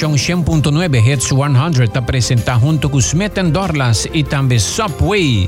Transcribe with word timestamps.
Continuación, 0.00 0.44
100.9 0.46 1.12
Hits 1.12 1.24
100 1.28 1.92
te 1.92 2.00
presenta 2.00 2.58
junto 2.58 2.90
con 2.90 3.02
Smith 3.02 3.34
Dorlas 3.34 4.08
y 4.10 4.24
también 4.24 4.58
Subway. 4.58 5.46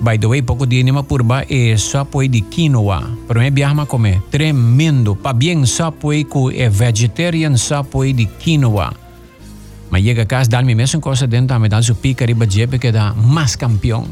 By 0.00 0.18
the 0.18 0.26
way, 0.28 0.40
pouco 0.40 0.64
dia 0.64 0.82
nenhuma 0.82 1.02
purba 1.02 1.42
é 1.42 1.76
Subway 1.76 2.26
de 2.26 2.40
quinoa. 2.40 3.02
Para 3.28 3.42
mim, 3.42 3.50
viajar 3.50 3.86
comer. 3.86 4.22
Tremendo. 4.30 5.14
Para 5.14 5.34
bem, 5.34 5.66
Subway 5.66 6.24
com 6.24 6.50
é 6.50 6.70
vegetarian 6.70 7.54
Subway 7.58 8.14
de 8.14 8.24
quinoa. 8.24 8.94
Mas 9.90 10.02
chega 10.02 10.22
a 10.22 10.26
casa, 10.26 10.48
dá-me 10.48 10.74
mesmo 10.74 10.98
coisa 10.98 11.26
dentro, 11.26 11.60
me 11.60 11.68
dá 11.68 11.78
o 11.78 11.94
pica 11.94 12.24
riba 12.24 12.46
jepe 12.48 12.78
que 12.78 12.90
dá 12.90 13.12
mais 13.12 13.56
campeão. 13.56 14.06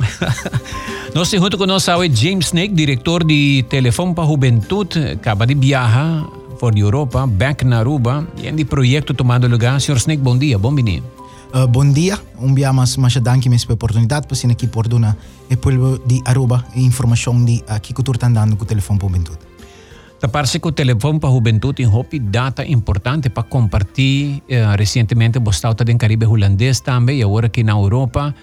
Nós 1.14 1.30
temos 1.30 1.46
junto 1.46 1.56
conosco 1.56 1.90
o 1.92 2.04
James 2.04 2.48
Snake, 2.48 2.74
diretor 2.74 3.24
de 3.24 3.64
Telefone 3.70 4.14
para 4.14 4.26
Juventude, 4.26 5.12
acaba 5.12 5.46
de 5.46 5.54
viajar 5.54 6.39
por 6.60 6.76
Europa, 6.76 7.26
back 7.26 7.64
na 7.64 7.78
Aruba, 7.78 8.28
e 8.36 8.46
é 8.46 8.52
de 8.52 8.66
projeto 8.66 9.14
tomando 9.14 9.48
lugar. 9.48 9.80
Senhor 9.80 9.96
Snake, 9.96 10.22
bom 10.22 10.36
dia, 10.36 10.58
bom 10.58 10.70
menino. 10.70 11.06
Uh, 11.54 11.66
bom 11.66 11.90
dia, 11.90 12.20
um 12.38 12.52
dia 12.52 12.70
mais, 12.70 12.98
mais 12.98 13.16
danke 13.16 13.48
mesmo 13.48 13.68
pela 13.68 13.76
oportunidade 13.76 14.26
para 14.26 14.36
aqui 14.52 14.66
por 14.66 14.86
dona 14.86 15.16
e 15.48 15.56
povo 15.56 15.98
de 16.04 16.20
Aruba 16.26 16.62
e 16.76 16.84
informação 16.84 17.42
de 17.42 17.64
uh, 17.66 17.80
que 17.80 17.98
está 17.98 18.26
andando 18.26 18.56
com 18.58 18.64
o 18.64 18.66
telefone 18.66 18.98
para 18.98 19.08
juventude. 19.08 19.38
Da 20.20 20.28
parte 20.28 20.60
que 20.60 20.68
o 20.68 20.70
telefone 20.70 21.18
para 21.18 21.30
a 21.30 21.32
juventude 21.32 21.76
tem 21.76 22.20
data 22.20 22.62
importante 22.66 23.30
para 23.30 23.42
compartilhar. 23.42 24.42
Uh, 24.46 24.76
recentemente, 24.78 25.38
você 25.38 25.66
está 25.66 25.90
em 25.90 25.96
Caribe 25.96 26.26
holandês 26.26 26.78
também, 26.80 27.20
e 27.20 27.22
agora 27.22 27.46
aqui 27.46 27.62
na 27.64 27.72
Europa. 27.72 28.34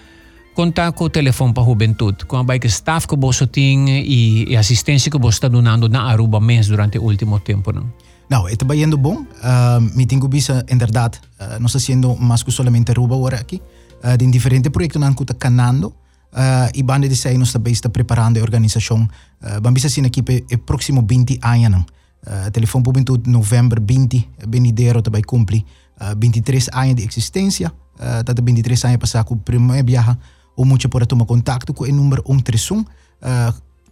Contar 0.55 0.91
com 0.91 1.03
o 1.03 1.09
telefone 1.09 1.53
para 1.53 1.61
a 1.61 1.65
juventude, 1.67 2.25
com 2.25 2.35
a 2.35 2.59
que 2.59 2.65
staff 2.65 3.07
que 3.07 3.15
você 3.15 3.45
tem 3.45 3.87
e, 3.99 4.49
e 4.49 4.57
assistência 4.57 5.11
que 5.11 5.19
você 5.19 5.35
está 5.35 5.47
dando 5.47 5.87
na 5.87 6.01
Aruba 6.01 6.39
mesmo 6.39 6.71
durante 6.71 6.97
o 6.97 7.03
último 7.03 7.39
tempo. 7.39 7.71
Não? 7.71 7.85
Não, 8.29 8.47
está 8.47 8.75
indo 8.75 8.97
bom. 8.97 9.21
Uh, 9.21 9.81
me 9.95 10.05
tenho 10.05 10.27
visto, 10.27 10.51
em 10.67 10.77
verdade, 10.77 11.19
uh, 11.39 11.65
está 11.65 11.79
sendo 11.79 12.15
mais 12.15 12.43
que 12.43 12.51
somente 12.51 12.91
Aruba 12.91 13.15
agora 13.15 13.37
aqui. 13.37 13.61
Uh, 14.03 14.17
tem 14.17 14.29
diferentes 14.29 14.69
projetos 14.71 15.15
que 15.15 15.23
está 15.23 15.33
canando. 15.33 15.93
Uh, 16.33 16.69
e 16.75 16.83
banda 16.83 17.07
de 17.07 17.15
sei 17.15 17.37
nós 17.37 17.53
também 17.53 17.71
está 17.71 17.89
preparando 17.89 18.37
a 18.37 18.41
organização. 18.41 19.07
Uh, 19.41 19.85
assim 19.85 20.05
aqui 20.05 20.21
para 20.21 20.35
o 20.35 20.57
próximo 20.59 21.05
20 21.07 21.39
anos. 21.41 21.85
Uh, 22.25 22.51
telefone 22.51 22.83
público 22.83 23.17
novembro 23.27 23.81
20, 23.81 24.29
Benidero 24.47 25.01
também 25.01 25.21
cumpre 25.23 25.65
uh, 26.01 26.15
23 26.17 26.69
anos 26.73 26.95
de 26.95 27.05
existência. 27.05 27.71
Uh, 27.95 28.23
Tata 28.25 28.41
23 28.41 28.85
anos 28.85 28.97
passar 28.97 29.23
com 29.23 29.35
o 29.35 29.37
primeiro 29.37 29.87
viagem. 29.87 30.17
O 30.55 30.65
muito 30.65 30.89
para 30.89 31.05
tomar 31.05 31.25
contato 31.25 31.73
com 31.73 31.85
o 31.85 31.91
número 31.91 32.23
131. 32.27 32.81
Uh, 32.81 32.85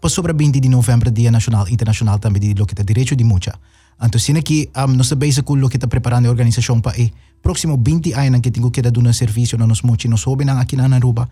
para 0.02 0.10
sobre 0.10 0.34
20 0.34 0.60
de 0.60 0.68
novembro, 0.68 1.10
Dia 1.10 1.32
Nacional 1.32 1.68
Internacional 1.70 2.20
também 2.20 2.42
de 2.42 2.66
que 2.66 2.84
direito 2.84 3.16
de 3.16 3.24
mucha. 3.24 3.54
Então, 4.02 4.20
se 4.20 4.32
aqui, 4.34 4.70
um, 4.76 4.94
nós 4.94 5.08
sabemos 5.08 5.40
que 5.40 5.52
o 5.52 5.70
que 5.70 5.78
está 5.78 5.88
preparando 5.88 6.26
a 6.28 6.30
organização 6.30 6.82
para 6.82 7.00
o 7.02 7.12
próximo 7.42 7.82
20 7.82 8.14
anos 8.14 8.42
que 8.42 8.52
tenho 8.52 8.70
que 8.70 8.82
dar 8.82 8.98
um 8.98 9.14
serviço 9.14 9.58
na 9.58 9.66
nos 9.66 9.82
mochi, 9.84 10.08
nos 10.08 10.24
hobby 10.24 10.50
aqui 10.50 10.76
na 10.76 10.94
Aruba, 10.94 11.30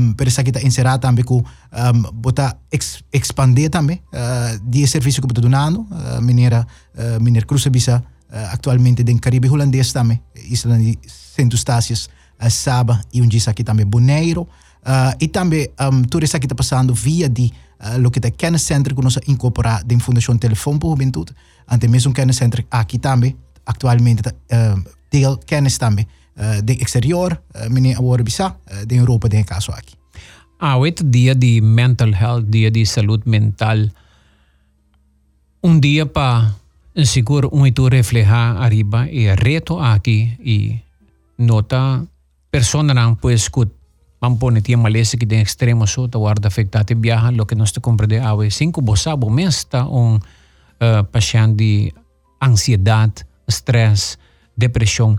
um, 0.00 0.14
isso 0.26 0.42
que 0.42 0.50
está 0.50 0.62
encerrado 0.62 1.00
também 1.00 1.24
com, 1.24 1.38
um, 1.38 2.02
botar 2.12 2.56
ex, 2.72 3.04
expandir 3.12 3.70
também, 3.70 4.02
uh, 4.12 4.58
de 4.68 4.86
serviço 4.86 5.20
que 5.20 5.28
está 5.28 5.48
dando, 5.48 5.82
uh, 5.82 6.20
mineira, 6.20 6.66
uh, 6.96 7.22
mineira 7.22 7.46
Cruz 7.46 7.66
Bisa, 7.68 8.02
uh, 8.30 8.52
atualmente 8.52 9.02
em 9.02 9.18
Caribe 9.18 9.48
holandês 9.48 9.92
também, 9.92 10.20
isla 10.34 10.76
de 10.78 10.98
Centro 11.06 11.56
Estácios, 11.56 12.08
uh, 12.42 12.50
Saba 12.50 13.00
e 13.12 13.22
um 13.22 13.28
dia 13.28 13.40
aqui 13.46 13.62
também 13.62 13.86
Boneiro, 13.86 14.42
uh, 14.42 15.16
e 15.20 15.28
também 15.28 15.68
um, 15.80 16.02
tudo 16.02 16.24
isso 16.24 16.36
aqui 16.36 16.46
está 16.46 16.54
passando 16.54 16.92
via 16.92 17.28
de 17.28 17.52
uh, 17.82 17.98
lo 17.98 18.10
que 18.10 18.20
é 18.26 18.30
kenniscentrum 18.30 18.94
que 18.94 19.02
nós 19.02 19.18
incorporar 19.26 19.84
da 19.84 19.98
Fundação 19.98 20.38
Telefone 20.38 20.78
para 20.78 20.88
Juventude, 20.90 21.32
ante 21.68 21.88
mesmo 21.88 22.12
kenniscentrum 22.12 22.64
aqui 22.70 22.98
também, 22.98 23.36
atualmente 23.66 24.22
uh, 24.28 24.82
deel 25.10 25.38
kennis 25.38 25.78
também 25.78 26.06
uh, 26.36 26.62
de 26.62 26.74
exterior, 26.74 27.40
uh, 27.54 27.70
meneer 27.70 27.98
agora 27.98 28.22
uh, 28.22 28.86
de 28.86 28.96
Europa 28.96 29.28
de 29.28 29.44
caso 29.44 29.72
aqui. 29.72 29.94
Ah, 30.58 30.76
oito 30.76 31.02
dia 31.02 31.34
de 31.34 31.60
mental 31.60 32.14
health, 32.14 32.46
dia 32.48 32.70
de 32.70 32.86
saúde 32.86 33.26
mental. 33.26 33.90
Um 35.62 35.80
dia 35.80 36.06
para 36.06 36.54
seguro 37.04 37.50
um 37.52 37.66
itu 37.66 37.88
reflejar 37.88 38.62
arriba 38.62 39.08
e 39.10 39.26
reto 39.34 39.78
aqui 39.78 40.38
e 40.38 40.78
nota 41.38 42.06
persona 42.50 42.94
não 42.94 43.14
pues 43.16 43.48
que 44.22 44.28
mampone 44.28 44.62
tia 44.62 44.78
malese 44.78 45.16
que 45.16 45.26
tem 45.26 45.42
extremo 45.42 45.86
so 45.86 46.08
ta 46.08 46.18
guarda 46.18 46.46
afectate 46.48 46.94
viaja 46.94 47.30
lo 47.32 47.44
que 47.44 47.56
nós 47.56 47.72
te 47.72 47.80
comprende 47.80 48.18
awe 48.18 48.50
cinco 48.50 48.80
bosabo 48.80 49.28
mesta 49.30 49.84
um 49.84 50.16
uh, 50.16 51.04
paciente 51.10 51.56
de 51.56 51.94
ansiedade, 52.40 53.24
stress, 53.48 54.18
depressão. 54.56 55.18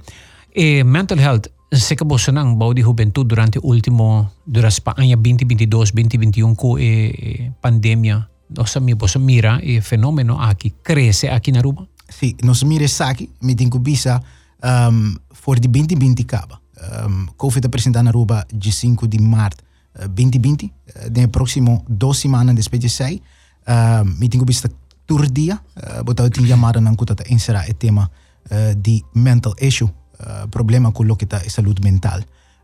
E 0.55 0.83
mental 0.83 1.17
health, 1.19 1.47
se 1.71 1.95
que 1.95 2.03
você 2.05 2.31
não 2.31 2.55
bau 2.55 2.73
de 2.73 2.81
juventude 2.81 3.27
durante 3.29 3.59
o 3.59 3.65
último, 3.65 4.29
durante 4.45 4.81
a 4.85 4.93
ano 4.97 5.15
2022, 5.17 5.91
2021 5.91 6.55
com 6.55 6.75
a 6.75 7.51
pandemia, 7.61 8.27
nós 8.49 8.75
me 8.81 8.93
você 8.93 9.19
mira 9.19 9.59
e 9.63 9.81
fenômeno 9.81 10.39
aqui 10.39 10.69
cresce 10.83 11.27
aqui 11.27 11.51
na 11.51 11.59
Aruba? 11.59 11.87
Sim, 12.09 12.35
nós 12.43 12.63
mira 12.63 12.85
aqui, 13.09 13.29
me 13.41 13.55
tenho 13.55 13.79
visa 13.81 14.21
um, 14.63 15.15
for 15.31 15.59
de 15.59 15.67
2020 15.67 16.21
acaba. 16.21 16.62
Um, 16.83 17.27
Covid 17.37 17.65
apresentar 17.65 18.03
na 18.03 18.09
Aruba 18.09 18.45
de 18.53 18.71
5 18.71 19.07
de 19.07 19.19
março 19.19 19.57
uh, 19.95 20.07
2020, 20.07 20.65
uh, 20.65 21.09
de 21.09 21.27
próximo 21.27 21.85
duas 21.87 22.17
semanas 22.17 22.55
depois 22.55 22.79
de 22.79 22.89
sei, 22.89 23.21
uh, 23.67 24.05
me 24.05 24.27
tenho 24.27 24.45
vista 24.45 24.69
tur 25.07 25.29
dia, 25.29 25.59
uh, 25.77 26.03
botar 26.03 26.29
tinha 26.29 26.47
chamada 26.47 26.81
não 26.81 26.95
que 26.95 27.03
está 27.03 27.23
encerrar 27.29 27.69
o 27.69 27.73
tema 27.73 28.11
uh, 28.51 28.75
de 28.75 29.03
mental 29.15 29.53
issue, 29.61 29.85
uh, 29.87 30.47
problema 30.49 30.91
com 30.91 31.03
o 31.03 31.15
que 31.15 31.25
está 31.25 31.39
saúde 31.49 31.81
mental. 31.81 32.21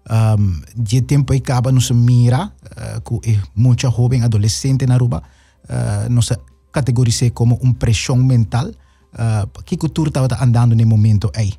Um, 0.10 0.62
de 0.76 1.02
tempo 1.02 1.34
acaba 1.34 1.72
nos 1.72 1.92
mira 1.92 2.46
uh, 2.48 3.02
com 3.04 3.22
é 3.24 3.38
muita 3.54 3.92
jovem 3.92 4.24
adolescente 4.24 4.88
na 4.88 4.96
Aruba, 4.96 5.22
uh, 5.70 6.10
nos 6.10 6.32
categoriza 6.72 7.30
como 7.32 7.60
um 7.62 7.72
pressão 7.74 8.16
mental, 8.16 8.68
uh, 8.68 9.64
que 9.64 9.78
cultura 9.78 10.10
estava 10.10 10.28
andando 10.44 10.76
no 10.76 10.88
momento 10.88 11.30
aí. 11.36 11.54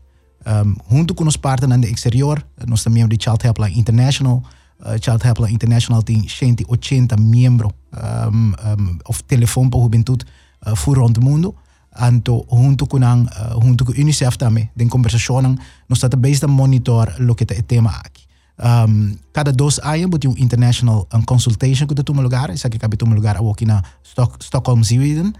Um, 0.47 0.75
junto 0.91 1.15
com 1.15 1.27
os 1.27 1.37
partners 1.37 1.81
no 1.81 1.87
exterior, 1.87 2.43
nós 2.67 2.83
também 2.83 3.07
de 3.07 3.17
Child 3.23 3.47
Helpline 3.47 3.79
International, 3.79 4.43
uh, 4.81 4.97
Child 5.03 5.27
Helpline 5.27 5.55
International 5.55 6.03
tem 6.03 6.27
180 6.27 7.17
membros 7.17 7.73
um, 7.93 8.53
um, 8.53 8.99
of 9.07 9.23
telefone 9.25 9.69
para 9.69 9.79
a 9.79 9.83
juventude 9.83 10.25
uh, 10.67 10.93
rond 10.95 11.17
het 11.17 11.25
mundo. 11.25 11.55
Anto, 11.93 12.47
junto 12.51 12.87
com 12.87 13.03
ang, 13.05 13.27
uh, 13.27 13.61
junto 13.61 13.85
com 13.85 13.93
UNICEF 13.93 14.39
também, 14.39 14.71
tem 14.77 14.89
conversação, 14.89 15.43
nós 15.43 15.99
estamos 15.99 16.17
based 16.21 16.47
monitor 16.47 17.13
lo 17.19 17.35
que 17.35 17.45
é 17.45 17.63
tema 17.63 17.91
aqui. 17.91 18.31
Um, 18.61 19.17
cada 19.33 19.53
dois 19.53 19.79
anos, 19.81 20.19
tem 20.21 20.31
um 20.31 20.35
international 20.37 21.09
um, 21.13 21.23
consultation 21.23 21.87
que 21.87 21.95
toma 21.95 22.23
lugar, 22.23 22.51
isso 22.51 22.67
aqui 22.67 22.79
cabe 22.79 22.97
tomar 22.97 23.15
lugar 23.15 23.37
aqui 23.37 23.67
na 23.67 23.83
Stock, 24.05 24.37
Stockholm, 24.45 24.83
Sweden. 24.83 25.33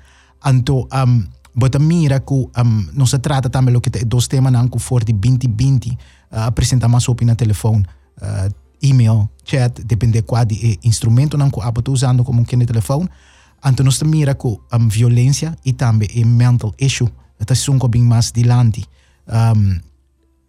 Anto, 0.43 0.89
um, 0.93 1.25
bota 1.55 1.79
mira 1.79 2.21
que 2.21 2.35
um, 2.35 2.87
não 2.93 3.07
se 3.07 3.19
trata 3.19 3.51
também 3.51 3.75
lo 3.75 3.81
que 3.81 3.91
dois 4.05 4.29
temas 4.29 4.53
não 4.53 4.69
que 4.69 4.79
for 4.79 5.05
de 5.05 5.13
2020 5.13 5.91
uh, 5.91 5.97
apresentar 6.47 6.89
mais 6.89 7.09
op 7.09 7.25
na 7.25 7.35
telefone, 7.35 7.85
uh, 8.21 8.55
e-mail, 8.83 9.29
chat, 9.45 9.83
depende 9.85 10.23
qual 10.23 10.45
de 10.45 10.79
instrumento 10.85 11.37
não 11.37 11.51
que 11.51 11.61
abo 11.61 11.83
usando 11.89 12.25
como 12.25 12.41
um 12.41 12.45
telefone. 12.45 13.09
Então 13.65 13.85
nós 13.85 14.03
mira 14.03 14.37
a 14.71 14.77
um, 14.77 14.89
violência 14.89 15.55
e 15.65 15.73
também 15.73 16.09
o 16.17 16.27
mental 16.27 16.75
issue 16.79 17.09
está 17.39 17.55
sendo 17.55 17.89
bem 17.89 18.03
mais 18.03 18.33
dilante. 18.33 18.85
Um, 19.29 19.79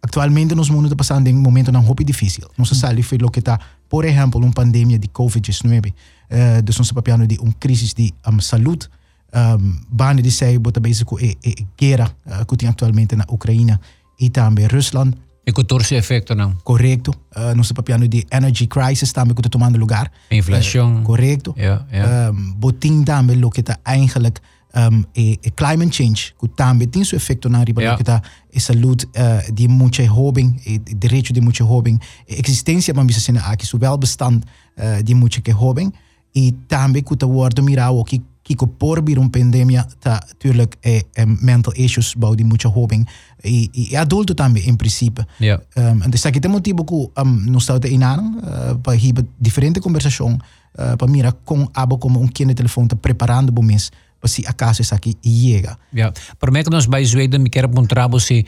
atualmente 0.02 0.54
nos 0.54 0.70
mundo 0.70 0.86
está 0.86 0.96
passando 0.96 1.28
em 1.28 1.34
um 1.34 1.40
momento 1.40 1.70
não 1.70 1.82
muito 1.82 2.04
difícil. 2.04 2.48
Não 2.56 2.64
se 2.64 2.74
sabe 2.74 3.00
o 3.00 3.30
que 3.30 3.38
está, 3.38 3.58
por 3.88 4.04
exemplo, 4.04 4.40
uma 4.40 4.52
pandemia 4.52 4.98
de 4.98 5.08
COVID-19, 5.08 5.92
uh, 5.92 6.62
de 6.62 6.78
nós 6.78 6.90
papel 6.92 7.26
de 7.26 7.38
uma 7.38 7.52
crise 7.52 7.94
de 7.94 8.14
um, 8.26 8.40
saúde, 8.40 8.88
um, 9.34 9.76
bane 9.88 10.22
de 10.22 10.30
sei 10.30 10.58
bota 10.58 10.80
basic 10.80 11.10
e, 11.20 11.36
e 11.44 11.66
guerra 11.78 12.14
uh, 12.26 12.44
que 12.46 12.56
tem 12.56 12.68
atualmente 12.68 13.16
na 13.16 13.24
Ucrânia 13.28 13.80
e 14.20 14.30
também 14.30 14.66
Rusland. 14.66 15.14
E 15.44 15.52
que 15.52 15.64
torce 15.64 15.96
efeito 15.96 16.34
não? 16.34 16.54
Correto. 16.62 17.10
Uh, 17.34 17.54
nós 17.56 17.72
papel 17.72 18.06
de 18.06 18.24
energy 18.30 18.66
crisis 18.68 19.12
também 19.12 19.34
que 19.34 19.40
está 19.40 19.50
tomando 19.50 19.76
lugar. 19.76 20.10
Inflação. 20.30 21.00
Uh, 21.00 21.02
correto. 21.02 21.54
Yeah, 21.58 21.84
yeah. 21.92 22.30
Um, 22.30 22.52
botin 22.52 23.02
também 23.02 23.44
o 23.44 23.50
que 23.50 23.60
está 23.60 23.78
eigenlijk 23.84 24.40
um, 24.74 25.04
e, 25.16 25.38
e 25.42 25.50
climate 25.50 25.96
change 25.96 26.34
que 26.38 26.48
também 26.48 26.88
tem 26.88 27.04
seu 27.04 27.16
efeito 27.16 27.48
na 27.48 27.64
riba 27.64 27.82
Yeah. 27.82 27.96
que 27.96 28.02
está 28.02 28.22
a 28.54 28.60
saúde 28.60 29.06
uh, 29.06 29.52
de 29.52 29.66
muita 29.66 30.04
jovem, 30.04 30.56
e 30.64 30.78
direito 30.78 31.32
de 31.32 31.40
muita 31.40 31.64
jovem, 31.64 31.98
a 32.30 32.34
existência 32.34 32.94
mas 32.94 33.06
bisa 33.06 33.32
aqui 33.44 33.66
o 33.74 33.78
welbestand 33.78 34.40
uh, 34.76 35.02
de 35.02 35.14
muita 35.14 35.40
que 35.40 35.50
jovem 35.50 35.92
e 36.34 36.52
também 36.68 37.02
que 37.02 37.14
está 37.14 37.26
word 37.26 37.60
mirado 37.62 38.02
que 38.04 38.22
que 38.42 38.56
por 38.66 39.02
vir 39.02 39.18
uma 39.18 39.30
pandemia 39.30 39.86
tá 40.00 40.20
natuurlijk 40.28 40.76
é, 40.82 41.04
é 41.14 41.26
mental 41.26 41.72
issues 41.76 42.14
bau 42.14 42.34
de 42.34 42.44
muita 42.44 42.68
jovem 42.68 43.04
e, 43.44 43.70
e 43.74 43.96
adulto 43.96 44.34
também 44.34 44.68
em 44.68 44.76
princípio. 44.76 45.24
Yeah. 45.40 45.62
Um, 45.76 46.06
então, 46.06 46.28
aqui 46.28 46.40
tem 46.40 46.50
motivo 46.50 46.84
que 46.84 46.94
um, 46.94 47.24
nós 47.50 47.62
estamos 47.62 47.90
inaan 47.90 48.38
uh, 48.38 48.78
para 48.78 48.98
ter 48.98 49.24
diferente 49.40 49.80
conversação 49.80 50.38
uh, 50.74 50.96
para 50.96 51.06
mirar 51.06 51.32
com 51.44 51.68
abo 51.74 51.98
como 51.98 52.20
um 52.20 52.26
kine 52.26 52.54
telefone 52.54 52.86
está 52.86 52.96
preparando 52.96 53.52
para 53.52 53.64
mês 53.64 53.90
para 54.20 54.28
se 54.28 54.46
acaso 54.46 54.82
isso 54.82 54.94
aqui 54.94 55.16
chega. 55.24 55.76
Ja. 55.92 56.12
Para 56.38 56.50
mim 56.50 56.62
que 56.62 56.70
nós 56.70 56.86
vai 56.86 57.04
Zweden 57.04 57.40
me 57.40 57.50
quer 57.50 57.64
apontar 57.64 58.08
você 58.08 58.44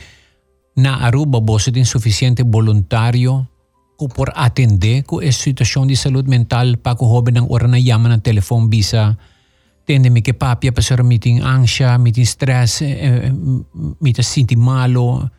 na 0.77 1.05
Aruba 1.05 1.41
você 1.41 1.71
tem 1.71 1.85
suficiente 1.85 2.43
voluntário 2.43 3.47
por 4.15 4.33
atender 4.35 5.05
ku 5.05 5.23
essa 5.23 5.43
situação 5.43 5.87
de 5.87 5.97
saúde 5.97 6.29
mental 6.29 6.77
para 6.83 6.97
que 6.97 7.05
o 7.05 7.09
jovem 7.09 7.35
não 7.35 7.47
ora 7.49 7.69
na 7.69 7.79
yama 7.79 8.09
na 8.09 8.19
telefone 8.19 8.69
bisa 8.69 9.17
tende 9.85 10.11
mi 10.11 10.23
que 10.23 10.35
papia 10.35 10.73
para 10.73 10.83
ser 10.83 11.03
meeting 11.05 11.43
ansia, 11.43 11.99
meeting 11.99 12.25
stress, 12.25 12.81
eh, 12.83 13.33
meeting 14.01 14.25
senti 14.25 14.57
malo, 14.57 15.31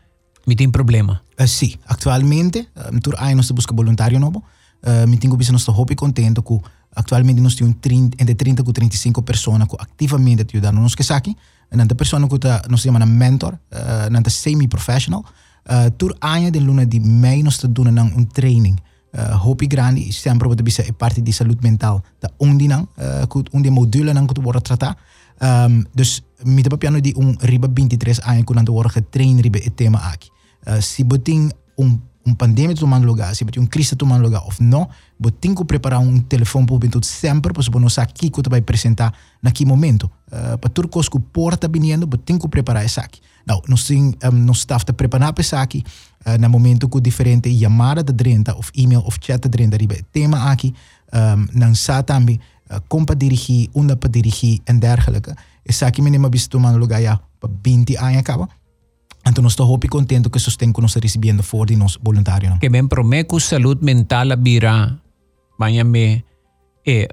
meeting 0.45 0.71
problema. 0.71 1.21
Uh, 1.37 1.45
sì, 1.45 1.77
attualmente 1.85 2.69
um, 2.91 2.99
tur 2.99 3.15
ai 3.17 3.35
nostro 3.35 3.55
busca 3.55 3.73
volontario 3.73 4.19
novo. 4.19 4.43
Uh, 4.81 5.07
mi 5.07 5.17
tengo 5.17 5.35
bisa 5.35 5.51
nostro 5.51 5.73
hobby 5.73 5.95
contento 5.95 6.43
ku 6.43 6.61
attualmente 6.93 7.41
nós 7.41 7.55
temos 7.55 7.75
30, 7.81 8.15
entre 8.21 8.35
30 8.35 8.61
e 8.61 8.71
35 8.71 9.23
persone 9.23 9.65
que 9.67 9.75
ativamente 9.79 10.45
ajudando 10.47 10.79
nos 10.79 10.95
que 10.95 11.03
saki. 11.03 11.35
Nanta 11.71 11.95
persona 11.95 12.27
que 12.27 12.37
nós 12.69 12.81
chamamos 12.81 13.09
mentor, 13.09 13.59
uh, 13.71 14.09
nanta 14.09 14.29
semi-professional. 14.29 15.25
Uh, 15.67 15.89
tur 15.97 16.15
anni 16.21 16.51
del 16.51 16.63
luna 16.63 16.85
di 16.85 16.99
mei 16.99 17.41
nós 17.41 17.59
doen 17.67 17.87
un 17.87 18.27
training. 18.27 18.79
Uh, 19.15 19.31
hopi 19.47 19.63
grandi 19.67 20.11
sempre 20.11 20.47
wat 20.47 20.59
bisa 20.59 20.83
parte 20.91 21.23
di 21.23 21.31
salut 21.31 21.61
mental 21.63 22.03
da 22.19 22.27
undi 22.43 22.67
nang 22.67 22.83
kut 23.31 23.47
undi 23.55 23.71
module 23.71 24.11
nang 24.11 24.27
kut 24.27 24.43
word 24.43 24.59
trata 24.59 24.91
um, 25.39 25.87
dus 25.95 26.19
mit 26.43 26.67
piano 26.75 26.99
di 26.99 27.15
un 27.15 27.31
riba 27.39 27.71
23 27.71 28.19
anni 28.27 28.43
kun 28.43 28.59
ando 28.59 28.75
word 28.75 28.91
getrain 28.91 29.39
riba 29.39 29.63
e 29.63 29.71
tema 29.71 30.11
aki 30.11 30.27
uh, 30.67 30.83
si 30.83 31.07
boting 31.07 31.47
un 31.77 32.35
pandemia 32.35 32.73
tomando 32.75 33.05
lugar, 33.05 33.35
se 33.35 33.45
boting 33.45 33.63
un 33.63 33.69
crise 33.69 33.95
tomando 33.95 34.23
lugar 34.23 34.41
of 34.45 34.59
no, 34.59 34.89
boting 35.17 35.53
ku 35.53 35.65
preparar 35.65 35.99
un 35.99 36.27
telefone 36.27 36.65
por 36.65 36.79
bentot 36.79 37.05
sempre, 37.05 37.53
pois 37.53 37.69
bono 37.69 37.87
sa 37.87 38.05
ki 38.05 38.31
ku 38.31 38.41
vai 38.49 38.59
apresentar 38.59 39.13
naquele 39.41 39.69
momento. 39.69 40.09
Para 40.29 40.87
kos 40.89 41.07
ku 41.07 41.19
porta 41.19 41.69
biniendo, 41.69 42.07
boting 42.07 42.39
ku 42.39 42.49
preparar 42.49 42.83
essa 42.83 43.01
aqui. 43.01 43.21
Nou, 43.45 43.61
nós 43.67 43.89
um, 43.89 44.11
nós 44.31 44.57
staff 44.57 44.85
te 44.85 44.93
preparar 44.93 45.33
para 45.33 45.61
aqui, 45.61 45.83
uh, 46.25 46.37
na 46.39 46.49
momento 46.49 46.89
ku 46.89 46.99
diferente 46.99 47.49
chamada 47.59 48.03
de 48.03 48.13
drenta 48.13 48.55
of 48.57 48.71
email 48.75 49.01
of 49.05 49.19
chat 49.21 49.41
de 49.41 49.49
drenta 49.49 49.77
riba 49.77 49.95
tema 50.11 50.51
aqui, 50.51 50.73
um, 51.13 51.47
nan 51.53 51.75
sa 51.75 52.03
tambi 52.03 52.39
uh, 52.71 52.81
como 52.87 53.05
para 53.05 53.15
dirigir, 53.15 53.69
onde 53.73 53.95
para 53.95 54.09
dirigir 54.09 54.61
en 54.67 54.79
dergelijke. 54.79 55.31
Essa 55.63 55.87
aqui 55.87 56.01
menina 56.01 56.29
visto 56.29 56.49
tomando 56.49 56.79
lugar 56.79 57.01
já 57.01 57.21
para 57.39 57.49
20 57.63 57.97
anos 57.97 58.17
acaba. 58.17 58.49
Então, 59.27 59.41
nós 59.41 59.53
estamos 59.53 59.71
muito 59.71 59.89
contentes 59.89 60.31
que 60.31 60.39
sustento 60.39 60.75
que 60.75 60.81
nós 60.81 60.93
recebendo 60.93 61.41
fora 61.41 61.65
de 61.65 61.75
nós 61.75 61.97
voluntários. 62.01 62.59
Que 62.59 62.69
bem 62.69 62.87
prometo 62.87 63.39
saúde 63.39 63.83
mental 63.83 64.31
a 64.31 64.35
vira, 64.35 64.99
banha 65.57 65.83
me 65.83 66.23
é 66.85 67.07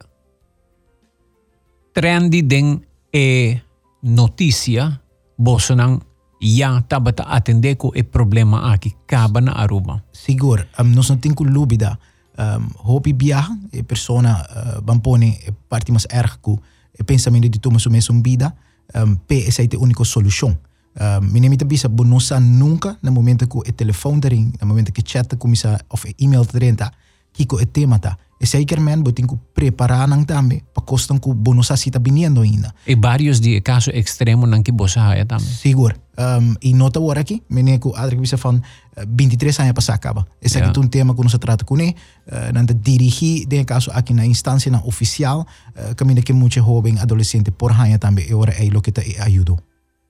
trendy 1.95 2.43
den 2.43 2.83
é 3.13 3.61
notícia, 4.03 5.01
não 5.39 6.12
já 6.43 6.79
estava 6.79 7.15
a 7.17 7.37
atender 7.37 7.77
com 7.77 7.89
o 7.89 8.05
problema 8.05 8.75
aqui, 8.75 8.93
acaba 9.07 9.41
na 9.41 9.53
Aruba. 9.53 10.03
Seguro, 10.13 10.67
um, 10.81 10.85
nós 10.85 11.09
não 11.09 11.17
temos 11.17 11.53
dúvida. 11.53 11.97
Um, 12.37 12.95
hopi 12.95 13.13
viaja, 13.13 13.53
a 13.79 13.85
pessoa 13.85 14.23
uh, 14.23 14.83
van 14.83 14.99
pone 14.99 15.39
parte 15.69 15.93
mais 15.93 16.07
erg 16.11 16.39
com 16.41 16.59
o 16.99 17.05
pensamento 17.05 17.49
de 17.49 17.59
tomar 17.61 17.79
sua 17.79 17.93
mesma 17.93 18.21
vida, 18.23 18.53
um, 18.95 19.15
P 19.15 19.47
essa 19.47 19.63
é 19.63 19.69
a 19.73 19.79
única 19.79 20.05
solução. 20.05 20.59
Uh, 20.97 21.23
minha 21.23 21.49
mita 21.49 21.65
bisa 21.65 21.89
bonosa 21.89 22.41
nunca 22.41 22.99
no 23.03 23.13
momento 23.13 23.47
que 23.47 23.57
o 23.57 23.63
telefone 23.63 24.21
ring, 24.29 24.53
no 24.61 24.67
momento 24.67 24.93
que 24.93 25.03
chat 25.03 25.37
começa 25.37 25.81
of 25.89 26.15
e-mail 26.19 26.47
renta, 26.53 26.91
kiko 27.33 27.61
e 27.61 27.67
tema 27.67 27.99
ta. 27.99 28.19
E 28.43 28.47
zeker 28.47 28.81
men 28.83 29.05
botin 29.07 29.27
ku 29.31 29.39
preparar 29.55 30.09
nang 30.11 30.27
tambe 30.27 30.67
pa 30.75 30.83
kostan 30.83 31.23
ku 31.23 31.31
bonosa 31.31 31.77
sita 31.79 32.03
viniendo 32.03 32.43
ainda. 32.43 32.75
E 32.83 32.99
vários 32.99 33.39
de 33.39 33.63
caso 33.63 33.95
extremo 33.95 34.51
nang 34.51 34.67
ki 34.67 34.75
bosa 34.75 35.07
haya 35.07 35.23
tambe. 35.23 35.47
Sigur. 35.47 35.95
Um, 36.19 36.59
e 36.59 36.75
nota 36.75 36.99
ora 36.99 37.23
aqui, 37.23 37.39
mene 37.47 37.79
ku 37.79 37.95
adrik 37.95 38.19
bisa 38.19 38.35
van 38.37 38.59
uh, 38.59 39.07
23 39.07 39.63
anos 39.63 39.73
passar 39.79 39.95
acaba. 39.95 40.27
Esse 40.43 40.59
yeah. 40.59 40.75
é 40.75 40.79
um 40.79 40.89
tema 40.91 41.15
que 41.15 41.23
nós 41.23 41.39
trata 41.39 41.65
com 41.65 41.79
ele, 41.79 41.95
uh, 42.27 42.51
nanda 42.53 42.75
dirigir 42.75 43.47
de 43.47 43.65
caso 43.65 43.95
aqui 43.95 44.13
na 44.13 44.27
instância 44.27 44.71
na 44.73 44.83
oficial, 44.83 45.47
uh, 45.79 45.95
caminha 45.95 46.21
que 46.21 46.33
muito 46.33 46.59
jovem 46.59 46.99
adolescente 46.99 47.53
por 47.53 47.71
haya 47.71 47.97
tambe 47.99 48.27
e 48.29 48.35
ora 48.35 48.53
é 48.59 48.67
lo 48.67 48.83
que 48.83 48.91
te 48.91 49.21
ajudo. 49.23 49.57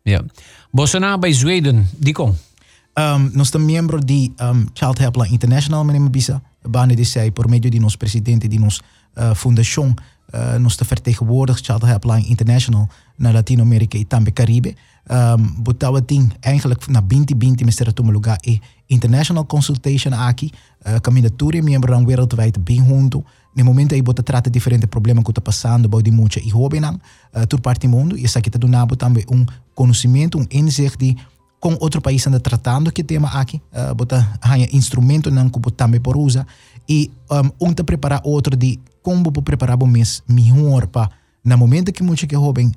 Ja. 0.04 0.24
Bolsonaro 0.70 1.18
bij 1.18 1.32
Zweden, 1.32 1.86
die 1.98 2.14
kom. 2.14 2.34
Um, 2.94 3.30
nós 3.32 3.48
somos 3.48 3.66
membro 3.66 4.00
de 4.00 4.32
um, 4.40 4.68
Child 4.72 4.98
Helpline 4.98 5.32
International, 5.32 5.84
meneer 5.84 6.10
Bisa. 6.10 6.42
Bane 6.68 6.94
de 6.94 7.04
sei, 7.04 7.30
por 7.30 7.48
meio 7.48 7.70
de 7.70 7.78
nosso 7.78 7.98
presidente 7.98 8.48
de 8.48 8.58
nossa 8.58 8.80
uh, 9.16 9.34
fundação, 9.34 9.94
uh, 10.32 10.58
nós 10.58 10.76
vertegenwoordigt 10.76 11.66
Child 11.66 11.86
Helpline 11.86 12.30
International 12.30 12.88
na 13.18 13.32
Latino-América 13.32 13.98
e 13.98 14.04
também 14.04 14.32
Caribe. 14.32 14.76
Um, 15.10 15.62
botava 15.62 16.00
tem 16.00 16.30
eigenlijk 16.42 16.88
na 16.88 17.00
2020 17.00 17.64
mas 17.64 17.80
era 17.80 17.92
um 18.00 18.10
lugar 18.12 18.38
e 18.46 18.60
international 18.88 19.44
consultation 19.44 20.14
aqui, 20.14 20.52
uh, 20.86 21.00
caminha 21.00 21.28
tudo 21.28 21.60
membro 21.62 21.96
wereldwijd 22.06 22.58
bem 22.60 22.84
junto. 22.84 23.24
No 23.54 23.64
momento 23.64 23.94
aí 23.94 24.00
bota 24.00 24.22
trata 24.22 24.48
diferente 24.48 24.86
problema 24.86 25.22
que 25.22 25.30
está 25.30 25.40
passando, 25.40 25.88
bom 25.88 26.00
de 26.00 26.10
muita 26.10 26.38
e 26.38 26.48
jovem, 26.48 26.80
uh, 26.84 27.46
tur 27.48 27.60
parte 27.60 27.86
do 27.86 27.90
mundo, 27.90 28.16
e 28.16 28.24
essa 28.24 28.38
aqui 28.38 28.48
está 28.48 28.58
dando 28.58 28.96
também 28.96 29.24
um 29.30 29.44
conhecimento, 29.74 30.38
um 30.38 30.46
insight 30.50 30.96
de 30.96 31.16
com 31.62 31.76
outro 31.78 32.02
país 32.02 32.26
anda 32.26 32.40
tratando 32.40 32.90
que 32.90 33.04
tema 33.04 33.28
aqui, 33.28 33.62
uh, 33.72 33.94
bota 33.94 34.36
hanya 34.42 34.68
instrumento 34.72 35.30
não 35.30 35.48
que 35.48 35.60
também 35.70 36.00
por 36.00 36.16
usa 36.16 36.44
e 36.88 37.08
um, 37.60 37.68
um 37.68 37.72
preparar 37.72 38.20
outro 38.24 38.56
de 38.56 38.80
como 39.00 39.30
vou 39.32 39.44
preparar 39.44 39.80
o 39.80 39.86
mês 39.86 40.24
melhor 40.28 40.88
para 40.88 41.08
no 41.44 41.56
momento 41.56 41.92
que 41.92 42.02
muito 42.02 42.26
que 42.26 42.34
jovem 42.34 42.72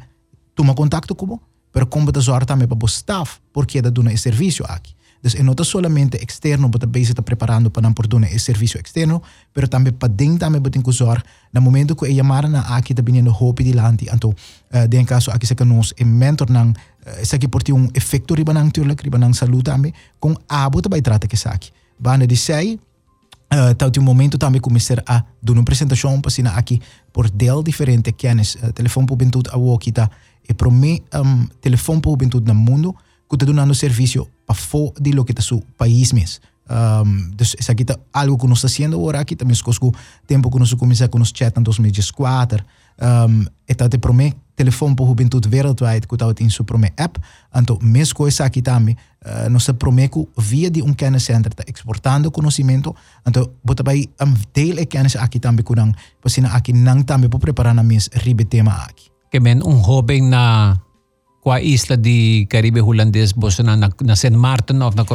toma 0.54 0.76
contato 0.76 1.16
com 1.16 1.40
pero 1.72 1.88
como 1.88 2.12
te 2.12 2.20
zorra 2.20 2.46
também 2.46 2.68
para 2.68 2.78
o 2.80 2.86
staff 2.86 3.40
porque 3.52 3.82
da 3.82 3.90
dona 3.90 4.14
esse 4.14 4.22
serviço 4.22 4.64
aqui. 4.68 4.95
Dus 5.26 5.34
não 5.42 5.56
é 5.60 5.64
somente 5.64 6.18
externo, 6.22 6.70
você 6.70 6.86
bem 6.86 7.02
está 7.02 7.24
preparando 7.24 7.72
para 7.72 7.92
por 7.94 8.06
esse 8.26 8.40
serviço 8.46 8.78
externo, 8.78 9.24
mas 9.56 9.70
também 9.70 9.92
para 9.92 10.08
dentro 10.08 10.38
também 10.38 10.62
você 10.62 10.70
tem 10.70 10.84
que 10.84 10.90
usar. 10.90 11.24
No 11.52 11.62
momento 11.62 11.96
que 11.96 12.06
a 12.06 12.16
chamada 12.16 12.48
na 12.48 12.60
aqui 12.78 12.94
está 12.94 13.02
vindo 13.02 13.32
hope 13.32 13.64
de 13.64 13.74
lante, 13.74 14.06
então, 14.14 14.30
uh, 14.30 14.88
de 14.88 15.04
caso 15.04 15.32
aqui 15.32 15.48
se 15.48 15.56
que 15.56 15.66
nós 15.66 15.96
é 15.98 16.04
mentor 16.04 16.52
não, 16.52 16.70
uh, 16.70 17.22
isso 17.24 17.36
aqui 17.36 17.48
por 17.48 17.64
ter 17.64 17.74
um 17.74 17.90
efeito 17.96 18.36
riba 18.36 18.54
não 18.54 18.70
tuurlijk, 18.70 19.04
riba 19.04 19.18
não 19.18 19.34
saúde 19.34 19.64
também, 19.64 19.92
com 20.20 20.36
a 20.48 20.70
bota 20.70 20.90
vai 20.90 21.02
tratar 21.02 21.28
que 21.28 21.36
aqui. 21.48 21.72
Banda 21.98 22.28
de 22.28 22.36
sei, 22.36 22.76
uh, 22.76 23.74
tal 23.76 23.90
um 23.98 24.04
momento 24.04 24.38
também 24.38 24.62
começar 24.62 25.02
a 25.08 25.24
dar 25.42 25.54
uma 25.54 25.62
apresentação 25.62 26.22
para 26.22 26.30
sina 26.30 26.52
aqui 26.52 26.80
por 27.12 27.32
del 27.32 27.64
diferente 27.64 28.12
kennis, 28.12 28.58
uh, 28.62 28.72
telefone 28.74 29.08
para 29.08 29.16
bentudo 29.16 29.50
a 29.52 29.58
walkie 29.58 29.92
tá, 29.92 30.08
e 30.48 30.54
para 30.54 30.70
mim 30.70 31.02
um, 31.16 31.48
telefone 31.60 32.00
para 32.00 32.16
bentudo 32.16 32.54
no 32.54 32.54
mundo, 32.54 32.96
que 33.38 33.46
está 33.46 33.54
dando 33.54 33.74
serviço 33.74 34.28
para 34.46 34.56
fora 34.56 34.94
de 35.00 35.12
lo 35.12 35.24
que 35.24 35.32
está 35.32 35.42
su 35.42 35.62
país 35.78 36.14
mesmo. 36.14 36.42
Um, 36.68 37.30
dus 37.36 37.56
is 37.60 37.70
aqui 37.70 37.86
algo 38.12 38.38
que 38.38 38.48
nós 38.48 38.58
está 38.58 38.70
fazendo 38.70 38.96
agora 38.96 39.20
aqui 39.20 39.36
também 39.36 39.56
com 39.62 39.88
o 39.88 39.94
tempo 40.26 40.50
que 40.50 40.58
nós 40.58 40.74
começamos 40.74 41.12
com 41.12 41.22
os 41.22 41.32
chat 41.32 41.56
em 41.60 41.62
2004 41.62 42.66
um, 43.02 43.46
está 43.68 43.88
te 43.88 44.00
promete 44.00 44.38
telefone 44.56 44.96
para 44.96 45.06
juventude 45.06 45.48
wereldwijd 45.48 46.08
que 46.08 46.16
está 46.16 46.34
em 46.40 46.50
sua 46.50 46.66
promete 46.66 46.96
app. 46.98 47.20
Então 47.56 47.78
mesmo 47.82 48.16
coisa 48.16 48.46
aqui 48.46 48.64
também 48.64 48.96
uh, 49.24 49.50
nós 49.50 49.70
promete 49.78 50.28
via 50.38 50.72
de 50.72 50.82
um 50.82 50.94
kenniscenter 50.94 51.52
está 51.52 51.64
exportando 51.68 52.32
conhecimento. 52.32 52.96
Então 53.28 53.48
bota 53.64 53.84
vai 53.84 54.10
um 54.20 54.34
deel 54.54 54.80
e 54.80 54.86
kennis 54.88 55.16
aqui 55.18 55.40
também 55.40 55.64
que 55.64 55.76
não 55.76 55.94
para 56.20 56.56
aqui 56.56 56.74
não 56.74 57.04
também 57.04 57.30
para 57.30 57.40
preparar 57.40 57.76
na 57.76 57.84
mes 57.84 58.10
ribe 58.12 58.46
tema 58.46 58.72
aqui. 58.72 59.12
Que 59.30 59.40
men 59.40 59.62
um 59.64 59.84
jovem 59.84 60.22
na 60.22 60.80
qua 61.46 61.62
isla 61.62 61.96
di 61.96 62.48
Caribe 62.50 62.82
na 64.02 64.16
St. 64.16 64.34
Martin 64.34 64.82
of 64.82 64.96
na 64.96 65.06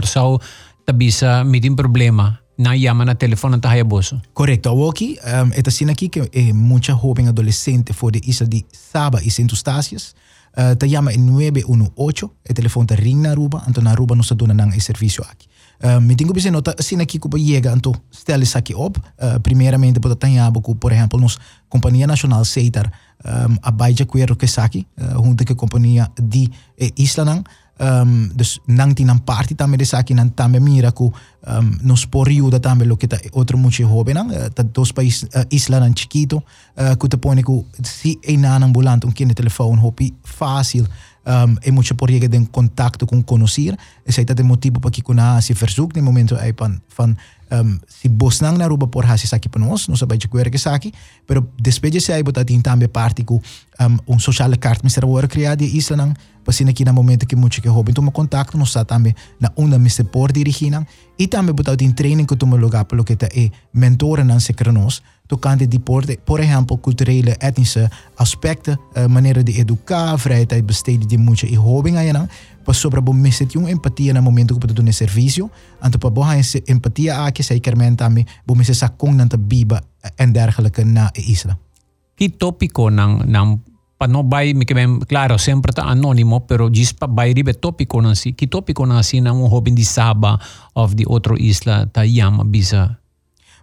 problema 1.74 2.38
na 2.56 2.76
na. 2.76 4.22
Correcto. 4.32 4.70
Aqui, 4.88 5.18
um, 5.24 5.50
esta 5.52 5.72
cena 5.72 5.90
aqui 5.90 6.08
que 6.08 6.20
é 6.20 6.52
muita 6.52 6.92
jovem 6.92 7.26
adolescente 7.26 7.92
for 7.92 8.12
de 8.12 8.20
isla 8.24 8.46
Saba 8.70 9.20
e 9.24 9.30
Centro 9.30 9.56
Estácias. 9.56 10.14
Uh, 10.56 10.76
te 10.76 10.88
llama 10.88 11.12
en 11.12 11.26
918, 11.26 12.32
el 12.44 12.54
teléfono 12.54 12.86
te 12.86 12.96
ring 12.96 13.22
na 13.22 13.30
Aruba, 13.30 13.64
na 13.82 13.90
Aruba 13.90 14.14
nos 14.14 14.30
e 14.76 14.80
serviço 14.80 15.22
aqui. 15.22 15.48
Uh, 15.82 16.00
me 16.00 16.14
tenho 16.14 16.32
que 18.62 18.74
op. 18.74 18.98
Uh, 18.98 19.40
por 20.76 20.92
exemplo, 20.92 21.18
nos 21.18 21.38
Companhia 21.68 22.06
Nacional 22.06 22.44
Seitar, 22.44 22.92
um, 23.24 23.58
a 23.62 23.70
Baija 23.70 24.06
Quero 24.06 24.36
Kesaki, 24.36 24.86
uh, 24.98 25.22
junto 25.22 25.44
com 25.44 25.52
a 25.52 25.56
companhia 25.56 26.10
de 26.20 26.50
eh, 26.78 26.92
Islanang. 26.96 27.44
Um, 27.80 28.28
dus 28.36 28.60
nang 28.66 28.92
tinang 28.92 29.24
party 29.24 29.54
tame 29.54 29.76
de 29.78 29.84
saki 29.84 30.12
nan 30.12 30.34
tame 30.34 30.60
mira 30.60 30.92
ku 30.92 31.08
um, 31.48 31.78
nos 31.80 32.04
por 32.04 32.28
riuda 32.28 32.60
tame 32.60 32.84
lo 32.84 32.96
que 32.96 33.08
ta 33.08 33.16
outro 33.32 33.56
mucho 33.56 33.88
joven 33.88 34.14
nan 34.14 34.28
uh, 34.28 34.50
ta 34.52 34.62
dos 34.62 34.92
país 34.92 35.24
uh, 35.24 35.48
isla 35.48 35.80
nan 35.80 35.94
chiquito 35.96 36.44
uh, 36.76 36.92
ku 37.00 37.08
te 37.08 37.16
pone 37.16 37.42
ku 37.42 37.64
si 37.80 38.18
e 38.20 38.36
nan 38.36 38.62
ambulant 38.62 39.04
un 39.04 39.12
kine 39.12 39.32
telefoon 39.32 39.80
hopi 39.80 40.12
fácil 40.22 40.84
um, 41.26 41.56
é 41.62 41.70
muito 41.70 41.94
por 41.94 42.10
de 42.10 42.46
contato 42.50 43.06
com 43.06 43.22
conhecer. 43.22 43.76
Esse 44.06 44.20
é 44.22 44.42
o 44.42 44.44
motivo 44.44 44.80
para 44.80 44.90
que 44.90 45.02
kuna 45.02 45.40
se 45.40 45.54
verzoek 45.54 45.96
no 45.96 46.02
momento 46.02 46.36
aí 46.36 46.52
van, 46.52 46.80
van 46.96 47.16
um, 47.52 47.78
si 47.88 48.08
bosnang 48.08 48.58
na 48.58 48.66
ruba 48.66 48.86
por 48.86 49.04
hasi 49.04 49.26
saki 49.26 49.48
panos, 49.48 49.88
não 49.88 49.96
sabe 49.96 50.16
de 50.18 50.28
que 50.28 50.58
saki, 50.58 50.92
pero 51.26 51.48
despeje 51.60 52.00
se 52.00 52.12
aí 52.12 52.22
botar 52.22 52.44
tem 52.44 52.60
também 52.60 52.88
parte 52.88 53.24
com 53.24 53.40
um, 53.80 54.14
um 54.14 54.18
social 54.18 54.50
card 54.58 54.80
mister 54.84 55.04
wora 55.04 55.28
criado 55.28 55.62
e 55.62 55.76
isla 55.76 55.96
nang 55.96 56.14
pasina 56.44 56.70
aqui 56.70 56.84
na 56.84 56.92
momento 56.92 57.26
que 57.26 57.36
muito 57.36 57.60
que 57.60 57.68
hobby. 57.68 57.92
Toma 57.92 58.10
contato 58.10 58.56
não 58.56 58.64
está 58.64 58.84
também 58.84 59.14
na 59.38 59.52
uma 59.56 59.78
mister 59.78 60.06
por 60.06 60.32
dirigir 60.32 60.72
e 61.18 61.26
também 61.26 61.54
botar 61.54 61.76
tem 61.76 61.92
training 61.92 62.26
que 62.26 62.36
toma 62.36 62.56
lugar 62.56 62.84
pelo 62.84 63.04
que 63.04 63.12
é 63.12 63.50
mentora 63.72 64.24
nan 64.24 64.40
se 64.40 64.52
krenos. 64.52 65.02
Tocante 65.30 65.64
de 65.64 65.78
por, 65.78 66.04
por 66.24 66.40
exemplo 66.40 66.76
culturele 66.78 67.36
etnische 67.40 67.88
aspecten 68.16 68.76
uh, 68.96 69.08
maneira 69.08 69.44
de 69.44 69.52
educar 69.60 70.18
vrijheid 70.18 70.66
besteden 70.66 71.06
die 71.06 71.18
moet 71.18 71.38
je 71.38 71.46
in 71.46 71.56
hobby 71.56 71.92
gaan 71.92 72.28
pa 72.70 72.74
sobra 72.78 73.02
bom 73.02 73.18
meset 73.18 73.50
yung 73.58 73.66
empatia 73.66 74.14
na 74.14 74.22
momento 74.22 74.54
ko 74.54 74.62
patuto 74.62 74.78
ni 74.78 74.94
servicio 74.94 75.50
anto 75.82 75.98
pa 75.98 76.06
boha 76.06 76.38
empatia 76.70 77.26
aki 77.26 77.42
sa 77.42 77.58
ikermen 77.58 77.98
tami 77.98 78.22
bom 78.46 78.54
meset 78.54 78.78
sakong 78.78 79.18
nanta 79.18 79.34
biba 79.34 79.82
en 80.14 80.30
dergelijke 80.30 80.86
na 80.86 81.10
isla. 81.18 81.58
Ki 82.14 82.30
topiko 82.30 82.86
ng, 82.86 83.26
ng 83.26 83.48
panobay 83.98 84.54
mi 84.54 84.62
kemem 84.62 85.02
claro 85.02 85.34
sempre 85.34 85.74
ta 85.74 85.90
anonimo 85.90 86.46
pero 86.46 86.70
gis 86.70 86.94
pa 86.94 87.10
bay 87.10 87.34
ribe 87.34 87.58
topiko 87.58 87.98
na 87.98 88.14
si 88.14 88.38
ki 88.38 88.46
topiko 88.46 88.86
na 88.86 89.02
si 89.02 89.18
na 89.18 89.34
un 89.34 89.50
hobin 89.50 89.74
di 89.74 89.82
Saba 89.82 90.38
of 90.78 90.94
di 90.94 91.02
otro 91.02 91.34
isla 91.34 91.90
ta 91.90 92.06
yama 92.06 92.46
bisa 92.46 93.02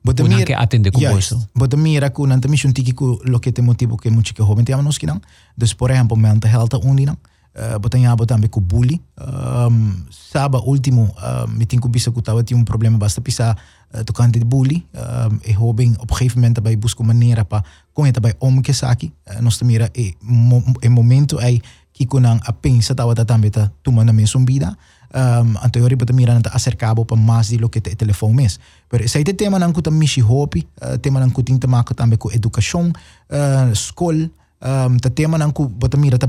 Bota 0.03 0.23
mira 0.23 0.43
que 0.43 0.55
atende 0.55 0.91
com 0.91 1.01
yes, 1.01 1.31
Bota 1.55 1.79
mira 1.79 2.11
ku 2.11 2.27
nanta 2.27 2.51
mission 2.51 2.75
tiki 2.75 2.91
ku 2.91 3.23
lo 3.23 3.39
que 3.39 3.55
te 3.55 3.63
motivo 3.63 3.95
que 3.95 4.11
mucho 4.11 4.35
que 4.35 4.43
joven 4.43 4.67
te 4.67 4.75
nos 4.75 4.99
kinang. 4.99 5.23
Dus 5.55 5.75
por 5.75 5.91
ejemplo 5.91 6.19
mental 6.19 6.51
health 6.51 6.75
uninang. 6.83 7.15
Uh, 7.15 7.36
botan 7.81 8.15
botan 8.15 8.39
be 8.39 8.49
ku 8.49 8.61
bully. 8.61 9.01
Um, 9.17 10.05
saba 10.09 10.61
último 10.61 11.13
uh, 11.17 11.45
me 11.49 11.65
tinha 11.65 11.89
bisa 11.89 12.11
ku 12.11 12.21
tawa 12.21 12.43
tinha 12.43 12.59
um 12.59 12.65
problema 12.65 12.97
basta 12.97 13.21
pisa 13.21 13.57
uh, 13.93 14.01
tocante 14.03 14.39
de 14.39 14.45
bully. 14.45 14.85
Um, 14.93 15.39
e 15.41 15.53
hobing 15.53 15.97
op 15.99 16.09
een 16.09 16.15
gegeven 16.15 16.41
moment 16.41 16.63
bij 16.63 16.77
busco 16.77 17.03
maneira 17.03 17.43
pa 17.43 17.63
com 17.93 18.05
eta 18.05 18.19
bij 18.19 18.33
om 18.37 18.61
que 18.61 18.73
saki. 18.73 19.13
Uh, 19.25 19.39
nos 19.39 19.61
mira 19.61 19.89
e 19.91 20.13
mo, 20.21 20.63
e 20.79 20.89
momento 20.89 21.37
ai 21.37 21.61
que 21.91 22.05
kunang 22.05 22.39
a 22.45 22.51
pensa 22.51 22.93
tawa 22.93 23.13
tatambe 23.13 23.49
ta 23.49 23.71
tuma 23.81 24.03
na 24.03 24.11
mesum 24.11 24.45
vida. 24.45 24.77
Um, 25.15 25.55
anterior 25.57 25.95
bota 25.95 26.13
mira 26.13 26.33
nanta 26.33 26.49
acercabo 26.49 27.05
pa 27.05 27.15
mais 27.15 27.47
de 27.47 27.57
lo 27.57 27.69
que 27.69 27.81
te 27.81 27.95
telefone 27.95 28.33
mes. 28.33 28.59
Pero 28.87 29.03
esse 29.03 29.23
te 29.23 29.33
tema 29.33 29.57
nan 29.57 29.73
kuta 29.73 29.91
mishi 29.91 30.21
hopi, 30.21 30.67
uh, 30.81 30.97
tema 30.99 31.29
kutin 31.31 31.59
te 31.59 31.67
maka 31.67 31.93
tambe 31.93 32.17
ku 32.17 32.29
educação, 32.29 32.91
uh, 33.31 33.73
skol, 33.73 34.29
um, 34.59 34.97
tema 34.99 35.37
nan 35.37 35.51
ku 35.51 35.67
bota 35.69 35.97
mira 35.97 36.17
ta 36.17 36.27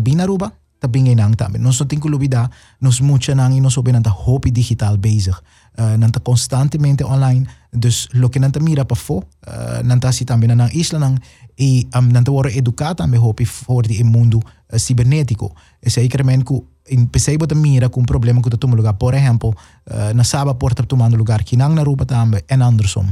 binaruba, 0.79 0.81
tabingay 0.81 1.15
nang 1.15 1.37
tabi. 1.37 1.59
Nos 1.59 1.83
ting 1.87 2.01
kulubida, 2.01 2.51
nos 2.81 3.01
mucha 3.01 3.35
nang 3.35 3.53
inosobe 3.53 3.93
nanta 3.93 4.11
hopi 4.11 4.51
digital 4.51 4.99
bezig. 4.99 5.35
Uh, 5.79 5.97
nanta 5.97 6.21
constantemente 6.21 7.05
online. 7.05 7.47
Dus 7.71 8.09
lo 8.13 8.29
que 8.31 8.41
nanta 8.41 8.61
mira 8.61 8.85
pa 8.85 8.95
fo, 8.95 9.17
uh, 9.47 9.83
nanta 9.83 10.13
si 10.13 10.25
tambe 10.25 10.47
nang 10.47 10.71
isla 10.73 10.99
nang 10.99 11.21
e 11.57 11.87
um, 11.95 12.11
nanta 12.11 12.31
woro 12.31 12.49
educata 12.49 13.07
me 13.07 13.17
hopi 13.17 13.45
for 13.45 13.83
di 13.87 14.03
mundo 14.03 14.39
uh, 14.39 14.77
cibernetico. 14.79 15.55
E 15.81 15.91
sei 15.91 16.09
cremen 16.09 16.43
ku 16.43 16.67
in 16.89 17.07
pesei 17.07 17.37
bota 17.37 17.55
mira 17.55 17.91
um 17.95 18.05
problema 18.05 18.41
que 18.41 18.51
toma 18.57 18.75
lugar, 18.75 18.95
por 18.95 19.15
uh, 19.15 20.15
na 20.15 20.25
saba 20.25 20.55
porta 20.55 20.83
tomando 20.83 21.17
lugar 21.17 21.45
que 21.45 21.57
não 21.57 21.75
na 21.75 21.83
ruba 21.83 22.05
também, 22.05 22.43
en 22.49 22.63
andersom. 22.63 23.07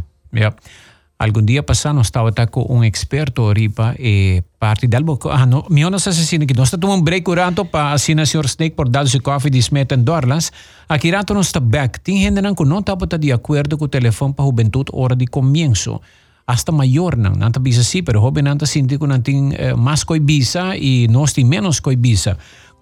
Algún 1.18 1.46
día 1.46 1.64
pasado 1.64 2.02
estaba 2.02 2.30
con 2.46 2.64
un 2.68 2.84
experto 2.84 3.54
ripa 3.54 3.94
e 3.96 4.42
parte 4.58 4.86
del 4.86 5.02
boco. 5.02 5.32
Ah, 5.32 5.46
no, 5.46 5.64
mi 5.70 5.82
ono 5.82 5.98
sa 5.98 6.12
sasina 6.12 6.44
que 6.44 6.52
nós 6.52 6.70
tomamos 6.70 6.98
um 6.98 7.04
break 7.04 7.26
uranto 7.26 7.64
pa 7.64 7.92
asina 7.92 8.26
Sr. 8.26 8.44
Snake 8.44 8.76
por 8.76 8.90
dar 8.90 9.08
su 9.08 9.22
coffee 9.22 9.50
di 9.50 9.62
smeten 9.62 10.04
dorlas. 10.04 10.52
Aqui 10.88 11.10
rato 11.10 11.32
nós 11.32 11.46
está 11.46 11.58
back. 11.58 12.00
Tem 12.00 12.20
gente 12.20 12.42
não 12.42 12.52
não 12.52 12.80
estava 12.80 13.06
de 13.06 13.32
acordo 13.32 13.78
com 13.78 13.86
o 13.86 13.88
telefone 13.88 14.34
para 14.34 14.44
juventude 14.44 14.90
hora 14.92 15.16
de 15.16 15.26
comienzo. 15.26 16.02
Hasta 16.46 16.70
maior 16.70 17.16
não, 17.16 17.32
não 17.32 17.50
tá 17.50 17.58
bisa 17.58 17.82
pero 18.04 18.20
joven 18.20 18.44
não 18.44 18.56
tá 18.58 18.66
sinti 18.66 18.98
que 18.98 19.06
não 19.06 19.18
tem 19.18 19.54
eh, 19.54 19.74
coibisa 20.06 20.76
e 20.76 21.08
nós 21.08 21.34
menos 21.34 21.80
coibisa. 21.80 22.36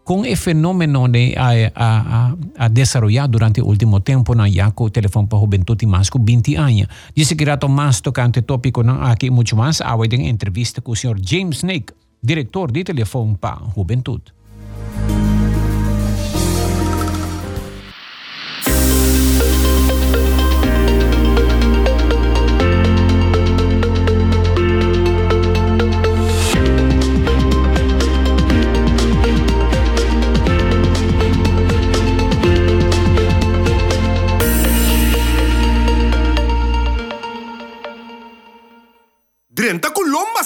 Con 0.04 0.26
el 0.26 0.36
fenómeno 0.36 1.08
de 1.08 1.34
a, 1.36 1.72
a, 1.74 2.36
a, 2.58 2.68
desarrollar 2.68 3.28
durante 3.28 3.60
el 3.60 3.66
último 3.66 4.00
tiempo 4.00 4.34
na 4.34 4.46
yaco 4.46 4.90
teléfono 4.90 5.26
para 5.26 5.40
juventud 5.40 5.80
y 5.80 5.86
más 5.86 6.10
con 6.10 6.24
20 6.24 6.58
años. 6.58 6.88
Dice 7.16 7.36
que 7.36 7.44
rato 7.44 7.68
más 7.68 8.02
tocante 8.02 8.42
tópico 8.42 8.84
na 8.84 9.10
aquí 9.10 9.30
mucho 9.30 9.56
más 9.56 9.80
ahora 9.80 10.14
en 10.14 10.26
entrevista 10.26 10.82
con 10.82 10.92
el 10.92 10.98
señor 10.98 11.20
James 11.24 11.58
Snake, 11.60 11.94
director 12.20 12.70
de 12.70 12.84
teléfono 12.84 13.36
para 13.36 13.56
juventud. 13.56 14.20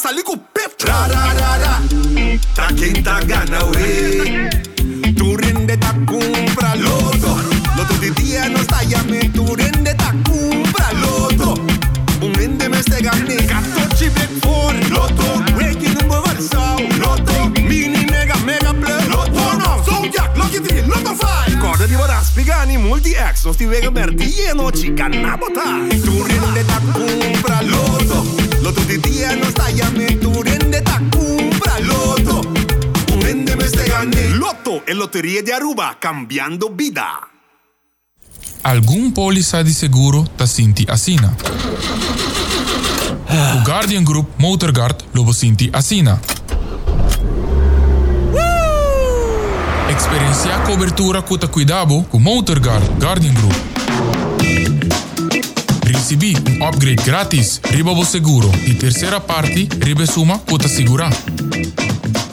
Colomba 0.08 0.12
sali 0.12 0.22
com 0.22 0.38
pep. 0.52 0.72
Ra 0.84 1.06
ra 1.06 1.32
ra 1.32 1.56
ra. 1.56 1.82
Tra 2.54 2.66
quem 2.74 3.02
tá 3.02 3.20
gana 3.24 3.64
we. 3.64 4.48
Tu 5.14 5.36
rende 5.36 5.76
ta 5.76 5.94
compra 6.06 6.74
loto. 6.76 7.36
Loto 7.76 7.94
di 7.98 8.10
dia 8.12 8.48
non 8.48 8.62
stai 8.62 8.94
a 8.94 9.02
me. 9.02 9.30
Tu 9.30 9.54
rende 9.54 9.94
ta 9.94 10.14
compra 10.24 10.92
loto. 10.92 11.60
Un 12.20 12.32
rende 12.34 12.68
me 12.68 12.80
ste 12.80 13.00
ganni. 13.02 13.36
Gatto 13.44 13.96
ci 13.96 14.08
bec 14.08 14.30
for. 14.40 14.74
Loto. 14.88 15.42
Weki 15.54 15.92
numero 15.92 16.22
versau. 16.22 16.78
Loto. 16.98 17.50
Mini 17.60 18.04
mega 18.08 18.36
mega 18.44 18.72
play. 18.72 19.06
Loto 19.08 19.56
no. 19.56 19.82
Zodiac. 19.84 20.34
Lucky 20.36 20.60
3. 20.60 20.86
Loto 20.86 21.14
5. 21.16 21.58
Corda 21.58 21.86
di 21.86 21.94
vora 21.94 22.20
spiegani 22.22 22.78
multi 22.78 23.12
ex. 23.12 23.44
Non 23.44 23.52
sti 23.52 23.64
vega 23.66 23.90
per 23.90 24.14
die 24.14 24.52
no 24.54 24.70
ci 24.70 24.94
canna 24.94 25.36
bota. 25.36 25.86
Tu 26.02 26.22
rende 26.22 26.64
ta 26.64 26.80
compra 26.92 27.60
loto. 27.62 28.37
Loto 28.68 28.82
di 28.82 29.00
dia 29.00 29.34
non 29.34 29.48
stai 29.48 29.80
a 29.80 29.88
me, 29.88 30.18
tu 30.18 30.42
rende 30.42 30.82
ta 30.82 31.00
compra 31.08 31.78
Loto. 31.78 32.52
Un 33.12 33.20
rende 33.22 33.56
me 33.56 33.66
ste 33.66 33.84
ganni. 33.84 34.28
Loto 34.34 34.84
e 34.84 34.92
lotterie 34.92 35.42
di 35.42 35.50
Aruba, 35.50 35.96
cambiando 35.98 36.70
vida. 36.74 37.30
Algum 38.60 39.10
póliza 39.12 39.62
de 39.62 39.72
seguro 39.72 40.28
ta 40.36 40.44
sinti 40.44 40.84
asina. 40.86 41.34
O 43.54 43.62
Guardian 43.62 44.04
Group 44.04 44.32
Motorguard 44.36 45.02
lobo 45.12 45.32
sinti 45.32 45.70
asina. 45.72 46.20
Experiencia 49.88 50.60
cobertura 50.60 51.22
cuta 51.22 51.48
cuidado 51.48 52.04
com 52.10 52.20
Motorguard 52.20 52.98
Guardian 52.98 53.32
Group. 53.32 53.77
Recebi 55.88 56.36
um 56.50 56.66
upgrade 56.66 57.02
grátis 57.02 57.60
riba 57.70 57.92
o 57.92 58.04
seguro 58.04 58.52
e 58.66 58.74
terceira 58.74 59.18
parte 59.18 59.66
riba 59.82 60.04
suma 60.04 60.38
cuta 60.38 60.68
segura. 60.68 61.08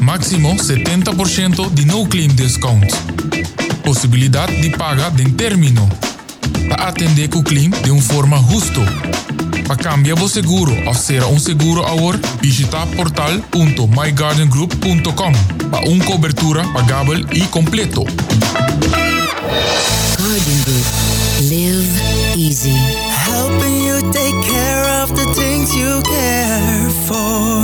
Máximo 0.02 0.54
70% 0.56 1.74
de 1.74 1.86
no 1.86 2.06
claim 2.06 2.28
discount. 2.28 2.86
Possibilidade 3.82 4.62
de 4.62 4.72
paga 4.72 5.10
de 5.10 5.24
término. 5.32 5.90
Para 6.68 6.90
atender 6.90 7.30
o 7.34 7.42
claim 7.42 7.70
de 7.70 7.92
uma 7.92 8.02
forma 8.02 8.38
justa. 8.52 8.82
Para 9.66 9.78
cambiar 9.78 10.22
o 10.22 10.28
seguro 10.28 10.76
ou 10.86 10.94
ser 10.94 11.24
um 11.24 11.40
seguro 11.40 11.86
agora, 11.86 12.20
visita 12.42 12.86
portal.myguardiangroup.com 12.88 15.32
para 15.72 15.90
uma 15.90 16.04
cobertura 16.04 16.68
pagável 16.74 17.26
e 17.32 17.48
completo. 17.48 18.04
Guardian 20.20 20.62
Group. 20.66 20.86
Live 21.50 22.15
easy. 22.36 22.76
Helping 23.28 23.78
you 23.82 24.00
take 24.12 24.36
care 24.44 24.84
of 25.02 25.10
the 25.16 25.26
things 25.34 25.74
you 25.76 26.02
care 26.04 26.90
for. 27.08 27.64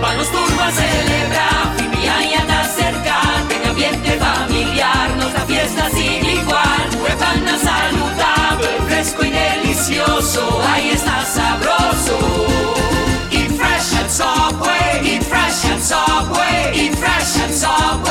Vamos 0.00 0.28
turbo 0.30 0.62
a 0.62 0.70
celebrar, 0.72 1.76
fin 1.76 1.90
de 1.90 2.08
año 2.08 2.38
está 2.40 2.64
cerca, 2.64 3.20
en 3.50 3.68
ambiente 3.68 4.18
familiar, 4.18 5.16
nos 5.16 5.32
da 5.32 5.40
fiesta 5.46 5.90
sin 5.90 6.24
igual, 6.24 6.88
huevana 7.02 7.58
saludable, 7.58 8.68
fresco 8.88 9.24
y 9.24 9.30
delicioso, 9.30 10.60
ahí 10.72 10.90
está 10.90 11.24
sabroso. 11.24 12.18
Eat 13.30 13.52
fresh 13.52 13.94
at 13.94 14.10
Subway, 14.10 15.00
eat 15.04 15.22
fresh 15.22 15.64
at 15.66 15.80
Subway, 15.80 16.72
eat 16.74 16.94
fresh 16.96 17.36
at 17.38 17.52
Subway. 17.52 18.01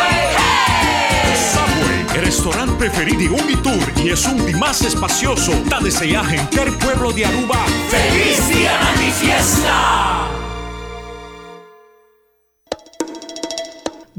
Restaurante 2.31 2.75
preferido 2.77 3.19
de 3.19 3.29
Unitour 3.29 3.91
y 3.97 4.09
es 4.09 4.25
un 4.25 4.57
más 4.57 4.81
espacioso. 4.83 5.51
Da 5.65 5.81
desear 5.81 6.25
gente 6.25 6.61
el 6.61 6.73
pueblo 6.77 7.11
de 7.11 7.25
Aruba. 7.25 7.57
¡Feliz 7.89 8.47
día 8.47 8.71
de 8.71 9.05
mi 9.05 9.11
fiesta! 9.11 10.40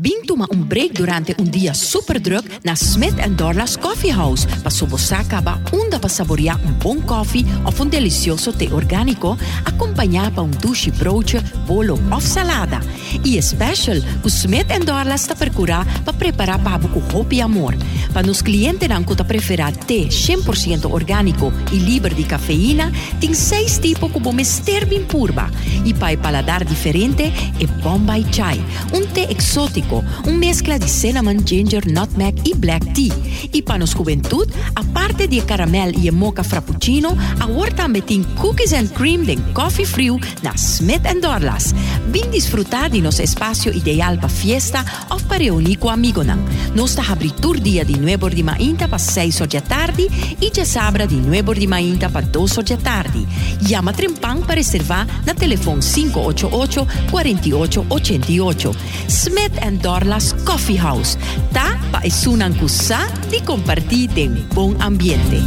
Vim 0.04 0.24
toma 0.24 0.48
um 0.52 0.56
break 0.56 0.94
durante 0.94 1.32
um 1.38 1.44
dia 1.44 1.72
super 1.74 2.18
druk 2.18 2.44
na 2.64 2.72
Smith 2.72 3.14
Dorlas 3.36 3.76
Coffee 3.76 4.10
House 4.10 4.44
para 4.46 4.68
sobosacaba 4.68 5.62
onda 5.72 5.96
para 6.00 6.08
saborear 6.08 6.60
um 6.66 6.72
bom 6.72 7.00
coffee 7.00 7.46
ou 7.64 7.84
um 7.84 7.88
delicioso 7.88 8.52
té 8.52 8.68
orgânico 8.74 9.38
acompanhado 9.64 10.34
por 10.34 10.42
um 10.42 10.50
douche 10.50 10.90
broodje, 10.90 11.38
bolo 11.68 11.96
ou 12.10 12.20
salada. 12.20 12.80
E 13.24 13.40
special, 13.40 13.98
o 14.24 14.28
Smith 14.28 14.66
Dorlas 14.84 15.20
está 15.20 15.36
procurar 15.36 15.86
para 16.02 16.12
preparar 16.12 16.58
para 16.58 16.80
com 16.88 17.16
hope 17.16 17.36
e 17.36 17.40
amor. 17.40 17.76
Para 18.12 18.26
nos 18.26 18.42
clientes 18.42 18.88
que 18.88 19.24
preferir 19.24 19.76
té 19.86 20.08
100% 20.08 20.90
orgânico 20.90 21.52
e 21.72 21.76
livre 21.76 22.14
de 22.14 22.24
cafeína, 22.24 22.92
tem 23.20 23.34
seis 23.34 23.78
tipos 23.78 24.10
como 24.10 24.32
mister 24.32 24.86
bem 24.86 25.04
purba. 25.04 25.50
E 25.84 25.94
para 25.94 26.16
paladar 26.18 26.64
diferente, 26.64 27.24
é 27.60 27.66
Bombay 27.82 28.26
Chai, 28.32 28.60
um 28.92 29.06
té 29.06 29.30
exótico, 29.32 29.91
uma 29.92 30.38
mescla 30.38 30.78
de 30.78 30.88
cinnamon, 30.88 31.38
ginger, 31.44 31.82
nutmeg 31.86 32.40
e 32.44 32.54
black 32.54 32.86
tea. 32.92 33.12
E 33.52 33.60
para 33.62 33.78
nos 33.78 33.90
juventud, 33.90 34.48
aparte 34.74 35.26
de 35.26 35.40
caramel 35.42 35.92
e 35.96 36.10
mocha 36.10 36.42
frappuccino, 36.42 37.16
agora 37.38 37.70
também 37.72 38.02
tem 38.02 38.22
cookies 38.22 38.72
and 38.72 38.88
cream 38.88 39.24
de 39.24 39.36
coffee 39.52 39.84
frio 39.86 40.18
na 40.42 40.52
Smith 40.54 41.02
Dorlas. 41.20 41.74
Vim 42.08 42.30
desfrutar 42.30 42.90
de 42.90 43.00
nosso 43.00 43.22
espaço 43.22 43.68
ideal 43.68 44.16
para 44.16 44.28
fiesta 44.28 44.84
ou 45.10 45.20
para 45.20 45.42
reunir 45.42 45.76
com 45.76 45.88
amigos. 45.88 46.26
Nós 46.74 46.90
está 46.90 47.12
abrindo 47.12 47.58
dia 47.60 47.84
de 47.84 47.98
9 47.98 48.34
de 48.34 48.42
mainta 48.42 48.86
para 48.86 48.98
6 48.98 49.38
da 49.40 49.60
tarde 49.60 50.08
e 50.40 50.52
já 50.54 50.64
sabra 50.64 51.06
de 51.06 51.16
9 51.16 51.54
de 51.60 51.66
mainta 51.66 52.08
para 52.08 52.26
2 52.26 52.56
da 52.56 52.76
tarde. 52.76 53.26
Llama 53.62 53.92
Trempang 53.92 54.42
para 54.42 54.56
reservar 54.56 55.06
na 55.24 55.34
telefone 55.34 55.82
588 55.82 56.86
4888. 57.10 58.76
Smith 59.08 59.52
Dorlas 59.78 60.34
Coffee 60.44 60.78
House. 60.78 61.16
Tá 61.52 61.78
para 61.90 62.06
esunan 62.06 62.54
kusa 62.54 63.06
de 63.30 63.40
compartir 63.42 64.10
de 64.10 64.28
bom 64.54 64.74
ambiente. 64.80 65.40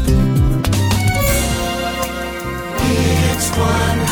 It's 3.34 3.52
100. 3.52 4.06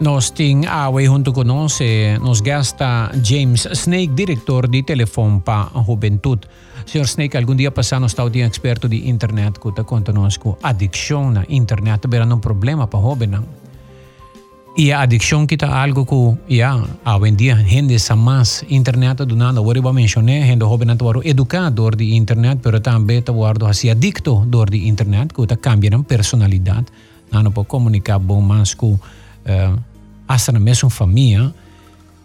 Nos 0.00 0.32
ting 0.32 0.64
away 0.64 1.08
junto 1.08 1.32
con 1.32 1.48
nos, 1.48 2.42
gasta 2.42 3.10
James 3.22 3.68
Snake, 3.72 4.10
director 4.14 4.68
de 4.68 4.82
Telefon 4.84 5.40
pa 5.40 5.64
Juventud. 5.64 6.38
Senhor 6.88 7.04
Snake, 7.04 7.36
algum 7.36 7.54
dia 7.54 7.70
passado 7.70 8.00
nós 8.00 8.12
estávamos 8.12 8.38
experto 8.38 8.88
de 8.88 9.10
internet 9.10 9.60
que 9.60 9.68
está 9.68 9.84
que 9.84 10.54
adicção 10.62 11.30
na 11.30 11.44
internet 11.50 12.08
era 12.10 12.24
um 12.24 12.38
problema 12.38 12.86
para 12.86 12.98
jovem. 12.98 13.28
Não? 13.28 13.44
E 14.74 14.90
a 14.90 15.02
adicção 15.02 15.46
que 15.46 15.56
está 15.56 15.82
algo 15.82 16.06
que, 16.06 16.56
ja, 16.56 16.76
hoje 16.76 17.30
em 17.30 17.34
dia, 17.34 17.56
gente 17.56 17.98
sa 17.98 18.16
mais 18.16 18.64
internet 18.70 19.26
do 19.26 19.36
nada, 19.36 19.60
agora 19.60 19.78
eu 19.78 19.92
mencionei, 19.92 20.40
gente 20.46 20.60
jovem 20.60 20.90
está 20.90 21.04
educado 21.24 21.90
de 21.90 22.14
internet, 22.14 22.58
mas 22.64 22.80
também 22.80 23.18
está 23.18 23.34
assim 23.68 23.90
adicto 23.90 24.46
de 24.70 24.88
internet, 24.88 25.34
que 25.34 25.42
está 25.42 25.56
cambiando 25.58 26.02
personalidade, 26.04 26.86
não 27.30 27.52
pode 27.52 27.68
comunicar 27.68 28.18
bom 28.18 28.40
mais 28.40 28.72
com 28.72 28.94
uh, 28.94 29.78
mesma 30.60 30.88
família, 30.88 31.52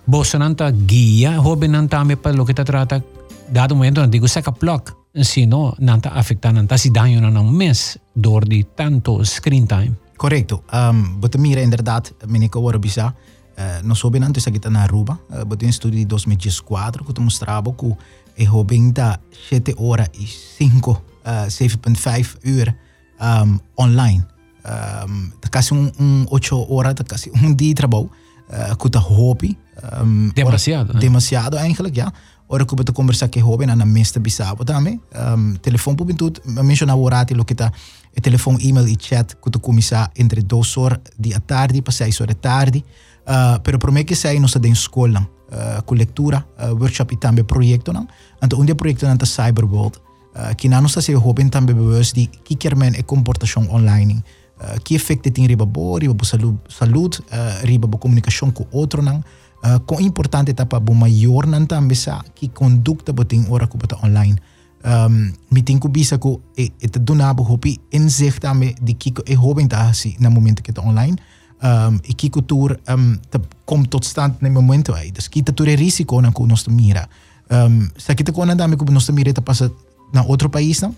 você 0.07 0.37
não 0.37 0.53
está 0.53 0.71
guia, 0.71 1.33
jovem 1.33 1.69
não 1.69 1.83
está 1.83 2.05
para 2.15 2.41
o 2.41 2.45
que 2.45 2.51
está 2.51 2.63
trata, 2.63 3.03
dado 3.49 3.75
momento 3.75 4.01
não 4.01 4.09
digo 4.09 4.27
saca 4.27 4.51
block, 4.51 4.93
sino 5.23 5.75
não 5.79 5.97
está 5.97 6.09
afetando, 6.09 6.55
não 6.55 6.63
está 6.63 6.77
se 6.77 6.89
dando 6.89 7.29
não 7.31 7.43
mês, 7.51 7.97
door 8.15 8.45
de 8.45 8.63
tanto 8.63 9.23
screen 9.25 9.65
time. 9.65 9.95
Correcto. 10.17 10.63
Um, 10.71 11.19
but 11.19 11.35
mira 11.37 11.61
inderdaad, 11.61 12.11
meneer 12.27 12.51
Wara 12.55 12.79
bisa, 12.79 13.07
uh, 13.07 13.83
nós 13.83 13.99
jovem 13.99 14.23
antes 14.23 14.47
aqui 14.47 14.59
na 14.69 14.83
Aruba, 14.83 15.19
uh, 15.29 15.45
but 15.45 15.61
um 15.63 15.69
estudo 15.69 15.95
de 15.95 16.05
2014 16.05 17.03
que 17.03 17.21
mostrava 17.21 17.73
que 17.73 17.95
e 18.37 18.45
jovem 18.45 18.91
da 18.91 19.19
7 19.49 19.75
horas 19.77 20.09
e 20.13 20.25
5, 20.25 20.91
uh, 20.91 21.47
7.5 21.47 22.37
uur 22.45 22.73
um, 23.19 23.59
online. 23.77 24.23
Um, 24.65 25.31
quase 25.51 25.73
um, 25.73 25.91
um 25.99 26.25
8 26.29 26.73
horas, 26.73 26.95
quase 27.07 27.31
um 27.31 27.53
dia 27.53 27.69
de 27.69 27.73
trabalho, 27.75 28.09
uh, 28.49 28.75
que 28.77 28.89
tá 28.89 28.99
hobby. 28.99 29.57
Um, 30.01 30.29
demasiado. 30.33 30.91
Ora, 30.91 30.99
demasiado 30.99 31.57
eigenlijk, 31.57 31.97
ja. 31.97 32.13
Ora 32.53 32.67
que 32.67 32.73
eu 32.75 32.93
conversar 32.93 33.29
com 33.29 33.39
hobby 33.39 33.65
na 33.65 33.83
mesta 33.83 34.19
bisabo 34.19 34.63
também. 34.63 35.01
Um, 35.15 35.55
telefone 35.55 35.97
por 35.97 36.05
tudo, 36.13 36.39
mencionar 36.45 36.95
o 36.95 37.01
horário 37.01 37.35
lo 37.35 37.43
que 37.43 37.55
tá 37.55 37.71
e 38.15 38.21
telefone, 38.21 38.59
e-mail 38.61 38.87
e 38.87 38.95
chat 38.95 39.35
que 39.35 39.49
tu 39.49 39.59
começar 39.59 40.11
entre 40.15 40.39
2 40.39 40.77
horas 40.77 40.99
da 41.17 41.39
tarde 41.39 41.81
para 41.81 41.91
6 41.91 42.21
horas 42.21 42.35
da 42.35 42.41
tarde. 42.41 42.85
Uh, 43.21 43.59
pero 43.63 43.79
por 43.79 43.91
mim 43.91 44.05
que 44.05 44.15
sai 44.15 44.37
nós 44.37 44.53
tem 44.53 44.71
escola, 44.71 45.27
uh, 45.49 45.81
com 45.81 45.95
leitura, 45.95 46.45
uh, 46.59 46.75
workshop 46.75 47.15
e 47.15 47.17
também 47.17 47.43
projeto 47.43 47.91
não. 47.91 48.07
Então 48.39 48.59
um 48.59 48.65
dia 48.65 48.75
projeto 48.75 49.07
na 49.07 49.25
Cyberworld, 49.25 49.97
uh, 49.97 50.55
que 50.55 50.69
na 50.69 50.79
nossa 50.79 51.01
se 51.01 51.11
hobby 51.15 51.49
também 51.49 51.75
bewust 51.75 52.13
de 52.13 52.27
que 52.27 52.55
quer 52.55 52.75
men 52.75 52.93
e 52.95 53.01
comportação 53.01 53.67
online. 53.71 54.23
Uh, 54.59 54.79
que 54.83 54.93
efeito 54.93 55.31
tem 55.31 55.47
riba 55.47 55.65
boa, 55.65 55.99
riba 55.99 56.13
boa 56.13 56.27
saúde, 56.27 56.59
saúde 56.69 57.19
uh, 57.21 57.65
riba 57.65 57.87
boa 57.87 57.99
comunicação 57.99 58.51
com 58.51 58.67
outro 58.69 59.01
não. 59.01 59.23
Uh, 59.63 59.79
com 59.85 60.01
importante 60.01 60.51
é 60.51 60.65
para 60.65 60.79
boa 60.81 60.97
maior 60.97 61.47
não 61.47 61.65
também 61.65 61.95
sa 61.95 62.21
que 62.35 62.49
conduta 62.49 63.13
botem 63.13 63.45
ora 63.49 63.65
que 63.65 63.77
bota 63.77 63.95
online. 64.03 64.35
Um, 64.83 65.31
me 65.49 65.63
tem 65.63 65.79
que 65.79 65.87
bisa 65.87 66.17
que 66.17 66.27
e, 66.57 66.73
e 66.81 66.89
te 66.89 66.99
dona 66.99 67.33
bo 67.33 67.43
hopi 67.43 67.79
inzicht 67.93 68.41
também 68.41 68.75
de 68.81 68.93
que 68.95 69.13
é 69.25 69.33
jovem 69.33 69.65
tá 69.65 69.87
assim 69.87 70.17
no 70.19 70.29
momento 70.29 70.61
que 70.61 70.71
está 70.71 70.81
online. 70.81 71.15
Um, 71.63 71.97
e 72.03 72.13
que 72.13 72.29
tour 72.29 72.77
um, 72.89 73.15
te 73.31 73.39
komt 73.63 73.87
tot 73.87 74.05
stand 74.05 74.35
no 74.41 74.51
momento 74.51 74.93
aí. 74.93 75.11
Dus 75.11 75.29
kita 75.29 75.53
tour 75.53 75.69
é 75.69 75.75
risco 75.75 76.19
na 76.19 76.33
que 76.33 76.43
nós 76.43 76.67
mira. 76.67 77.07
Um, 77.49 77.87
se 77.97 78.13
kita 78.15 78.33
kona 78.33 78.57
também 78.57 78.77
que 78.77 78.91
nós 78.91 79.09
mira 79.11 79.31
tá 79.31 79.41
passa 79.41 79.71
na 80.13 80.23
outro 80.23 80.49
país 80.49 80.81
não. 80.81 80.93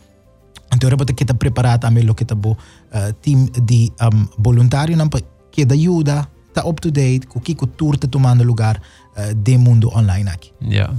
Então 0.73 0.87
era 0.87 0.97
para 0.97 1.13
que 1.13 1.23
tá 1.23 1.35
preparado 1.35 1.81
também 1.81 2.09
o 2.09 2.15
que 2.15 2.25
tá 2.25 2.33
bo 2.33 2.53
uh, 2.53 3.13
team 3.21 3.45
de 3.63 3.93
um, 4.01 4.27
voluntário 4.39 4.97
não 4.97 5.07
que 5.51 5.65
da 5.65 5.75
ajuda 5.75 6.27
tá 6.55 6.67
up 6.67 6.79
to 6.81 6.89
date 6.89 7.27
com 7.27 7.39
que 7.39 7.53
que 7.53 7.67
tour 7.67 7.97
tá 7.97 8.07
tomando 8.07 8.43
lugar 8.43 8.81
uh, 9.17 9.33
de 9.35 9.57
mundo 9.57 9.89
online 9.93 10.29
aqui. 10.29 10.51
Yeah. 10.63 10.95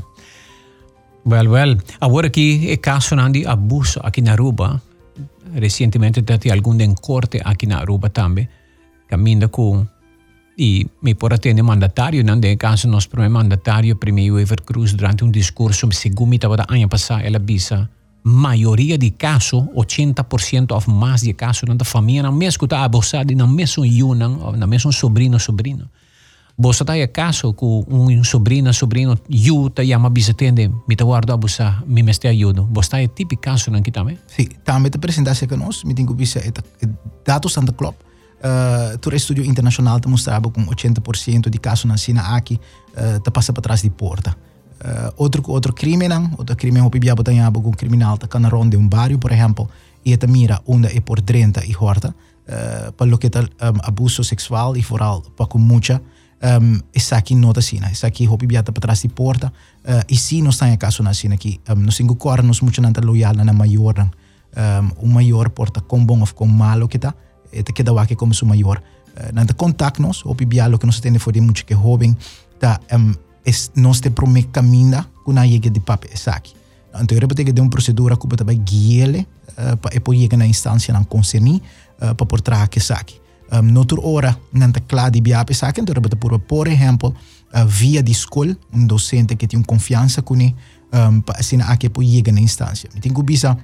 Well, 1.25 1.49
well. 1.49 1.77
Agora 2.01 2.29
aqui 2.29 2.71
é 2.71 2.77
caso 2.77 3.17
de 3.33 3.47
abuso 3.47 3.99
aqui 4.03 4.21
na 4.23 4.33
Aruba. 4.33 4.81
Recentemente 5.55 6.23
teve 6.23 6.53
algum 6.53 6.79
em 6.79 6.95
corte 6.95 7.41
aqui 7.43 7.67
na 7.67 7.79
Aruba 7.79 8.11
também. 8.11 8.49
Caminho 9.09 9.49
com 9.49 9.87
e 10.59 10.87
me 11.03 11.15
por 11.15 11.33
atender 11.33 11.63
mandatário, 11.63 12.25
não 12.25 12.41
de 12.41 12.57
caso 12.57 12.89
nosso 12.89 13.09
primeiro 13.11 13.35
mandatário, 13.35 13.95
primeiro 13.97 14.39
Ever 14.39 14.63
Cruz, 14.63 14.93
durante 14.95 15.23
um 15.23 15.31
discurso, 15.31 15.87
segundo 15.93 16.31
me 16.31 16.37
estava 16.37 16.65
ano 16.69 16.89
passado, 16.89 17.23
ela 17.25 17.39
bisa 17.39 17.89
maioria 18.29 18.99
de 18.99 19.09
casos, 19.13 19.63
80% 19.73 20.73
ou 20.73 20.93
mais 20.93 21.21
de 21.23 21.33
casos, 21.33 21.63
na 21.63 21.85
família, 21.85 22.25
não 22.25 22.33
mesmo 22.33 22.59
que 22.59 22.65
está 22.67 22.83
abusado, 22.83 23.33
não 23.37 23.47
mesmo 23.47 23.87
eu, 23.87 24.17
não 24.17 24.67
mesmo 24.67 24.93
sobrinho, 24.93 25.39
sobrinho. 25.39 25.89
Você 26.59 26.83
está 26.83 26.99
em 26.99 27.07
caso 27.07 27.53
com 27.53 27.85
um 27.89 28.25
sobrinho, 28.25 28.75
sobrinho, 28.75 29.17
eu 29.31 29.71
te 29.71 29.87
chama 29.87 30.11
visitante, 30.11 30.69
me 30.89 30.97
te 30.97 31.05
guardo 31.05 31.31
abusar, 31.31 31.85
me 31.87 32.03
meste 32.03 32.27
ajuda. 32.27 32.63
Você 32.63 32.87
está 32.87 33.01
em 33.01 33.07
típico 33.07 33.43
caso 33.43 33.73
aqui 33.77 33.93
também? 33.93 34.19
Sim, 34.27 34.49
também 34.65 34.91
te 34.91 34.97
apresentasse 34.97 35.47
com 35.47 35.57
nós, 35.57 35.85
me 35.85 35.95
tenho 35.95 36.13
visa 36.13 36.41
dados 37.25 37.53
Santa 37.53 37.73
Club. 37.73 37.95
Uh, 37.95 38.99
tu 38.99 39.15
estudo 39.15 39.45
internacional 39.45 40.01
te 40.01 40.09
mostrava 40.09 40.51
com 40.51 40.67
80% 40.67 41.49
de 41.49 41.59
casos 41.59 41.85
na 41.85 41.97
China 41.97 42.35
aqui, 42.35 42.59
uh, 42.93 43.21
te 43.21 43.31
passa 43.31 43.53
para 43.53 43.63
trás 43.63 43.83
de 43.83 43.91
porta. 43.91 44.37
Uh, 44.87 45.11
outro 45.17 45.43
outro 45.49 45.73
crime 45.73 46.07
não, 46.07 46.31
outro 46.39 46.55
crime 46.55 46.81
o 46.81 46.89
pibia 46.89 47.13
botanha 47.13 47.51
com 47.51 47.73
criminal 47.73 48.17
te 48.19 48.29
cana 48.29 48.49
ronde 48.49 48.77
um 48.77 48.87
bairro, 48.87 49.19
por 49.19 49.33
exemplo, 49.33 49.69
e 50.05 50.17
te 50.17 50.29
mira 50.29 50.63
onde 50.65 50.97
é 50.97 51.01
por 51.01 51.21
30 51.21 51.65
e 51.67 51.75
horta, 51.77 52.15
uh, 52.47 52.93
para 52.93 53.11
lo 53.11 53.19
que 53.19 53.29
tal 53.29 53.43
um, 53.45 53.81
abuso 53.83 54.23
sexual 54.23 54.75
foral 54.83 55.23
para 55.37 55.47
com 55.47 55.59
muita 55.59 56.01
um, 56.41 56.81
está 56.95 57.17
aqui 57.17 57.35
nota 57.35 57.61
sina, 57.61 57.91
está 57.91 58.07
aqui 58.07 58.29
hopi 58.29 58.47
biata 58.47 58.71
para 58.71 58.83
trás 58.83 59.03
de 59.03 59.09
porta, 59.09 59.49
uh, 59.49 60.05
e 60.09 60.17
se 60.17 60.41
não 60.41 60.51
está 60.51 60.69
em 60.69 60.77
caso 60.77 61.03
na 61.03 61.13
sina 61.13 61.35
aqui, 61.35 61.61
um, 61.69 61.75
nos 61.75 61.97
cinco 61.97 62.15
cor 62.15 62.43
nos 62.45 62.61
muito 62.61 62.81
nanta 62.81 63.01
loyal 63.01 63.35
na 63.35 63.53
maior, 63.53 63.99
um, 63.99 64.09
o 65.05 65.09
maior 65.09 65.49
porta 65.51 65.81
com 65.81 66.05
bom 66.05 66.21
ou 66.21 66.29
com 66.29 66.47
malo 66.47 66.87
que 66.87 66.99
tá, 66.99 67.13
e 67.53 67.61
te 67.63 67.73
queda 67.73 68.01
aqui 68.01 68.15
como 68.15 68.35
su 68.35 68.47
maior. 68.47 68.81
Uh, 69.17 69.33
nanta 69.35 69.53
contact 69.55 70.01
nos, 70.01 70.25
hopi 70.25 70.45
bialo 70.45 70.79
que 70.79 70.87
nos 70.87 71.01
tem 71.01 71.19
for 71.19 71.33
de 71.33 71.41
muito 71.41 71.65
que 71.65 71.75
jovem, 71.75 72.17
tá, 72.61 72.79
um, 72.93 73.26
es, 73.47 73.71
nós 73.77 74.01
te 74.01 74.11
promete 74.11 74.49
caminha 74.49 75.07
com 75.25 75.39
a 75.39 75.47
chega 75.47 75.71
de 75.71 75.81
eu 77.15 77.21
repito 77.21 77.45
que 77.45 77.53
de 77.53 77.61
uma 77.61 77.71
procedura 77.71 78.17
que 78.17 78.45
vai 78.45 78.57
guiar 78.57 79.11
uh, 79.21 79.77
para 79.77 79.93
depois 79.93 80.19
chegar 80.19 80.37
na 80.37 80.47
instância 80.47 80.93
na 80.93 81.05
concernir 81.05 81.63
uh, 82.01 82.15
para 82.15 82.27
por 82.27 82.41
trás 82.41 82.69
que 82.69 82.81
aqui 82.93 83.21
um, 83.53 83.63
não 83.63 83.83
está 83.83 84.81
claro 84.81 85.13
de 85.13 85.21
biape 85.21 85.55
saque 85.55 85.81
então 85.81 85.95
por 86.19 86.39
por 86.41 86.67
exemplo 86.67 87.15
via 87.67 88.03
de 88.03 88.13
escola 88.13 88.57
um 88.73 88.87
docente 88.87 89.37
que 89.37 89.47
tem 89.47 89.63
confiança 89.63 90.21
com 90.21 90.35
ele 90.35 90.55
um, 90.93 91.21
para 91.21 91.39
assim 91.39 91.61
a 91.61 91.77
que 91.77 91.89
pode 91.89 92.11
chegar 92.11 92.33
na 92.33 92.41
me 92.41 93.01
tem 93.01 93.13
que 93.13 93.23
bisa 93.23 93.57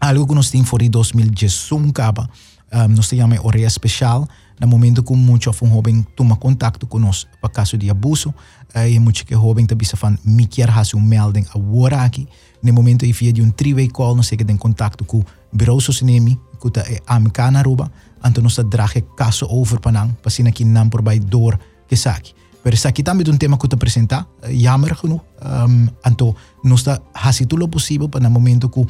algo 0.00 0.26
que 0.26 0.34
nós 0.34 0.50
temos 0.50 0.68
for 0.68 0.82
2011 0.82 1.92
caba. 1.92 2.28
Um, 2.72 2.88
nós 2.94 3.08
temos 3.08 3.24
uma 3.24 3.46
hora 3.46 3.60
especial 3.60 4.26
no 4.60 4.66
momento 4.66 5.02
que 5.02 5.14
muito 5.14 5.50
um 5.50 5.68
jovem 5.68 6.06
toma 6.14 6.36
contato 6.36 6.86
conosco 6.86 7.30
para 7.40 7.50
caso 7.50 7.78
de 7.78 7.88
abuso, 7.88 8.34
uh, 8.74 8.86
e 8.86 8.98
muito 8.98 9.24
que 9.24 9.34
jovem 9.34 9.66
também 9.66 9.86
se 9.86 9.96
fan 9.96 10.18
me 10.24 10.46
quer 10.46 10.70
fazer 10.72 10.96
uma 10.96 11.06
melding 11.06 11.46
agora 11.54 12.02
aqui, 12.04 12.28
no 12.62 12.72
momento 12.72 13.06
e 13.06 13.12
via 13.12 13.32
de 13.32 13.42
um 13.42 13.50
three-way 13.50 13.88
call, 13.88 14.14
não 14.14 14.22
sei 14.22 14.36
que 14.36 14.44
tem 14.44 14.56
contato 14.56 15.04
com 15.04 15.18
o 15.18 15.24
bureau 15.52 15.80
socinemi, 15.80 16.38
que 16.60 16.78
é 16.80 17.00
americana 17.06 17.62
ruba, 17.62 17.90
então 18.24 18.42
nós 18.42 18.56
drage 18.68 19.02
caso 19.16 19.46
over 19.48 19.80
para 19.80 19.92
não, 19.92 20.10
para 20.10 20.48
aqui 20.48 20.64
não 20.64 20.88
por 20.88 21.00
by 21.00 21.18
door 21.18 21.58
que 21.88 21.96
saque. 21.96 22.34
Pero 22.62 22.76
sa 22.76 22.92
kita 22.92 23.12
também 23.12 23.24
um 23.32 23.38
tema 23.38 23.56
que 23.56 23.66
te 23.68 23.74
apresentar, 23.74 24.26
jammer 24.52 24.94
genoeg. 24.94 25.22
Um, 25.40 25.88
então, 26.06 26.36
nós 26.62 26.80
está 26.80 27.00
fazendo 27.14 27.48
tudo 27.48 27.64
o 27.64 27.68
possível 27.68 28.08
para 28.08 28.20
no 28.20 28.30
momento 28.30 28.68
que 28.68 28.80
um, 28.80 28.86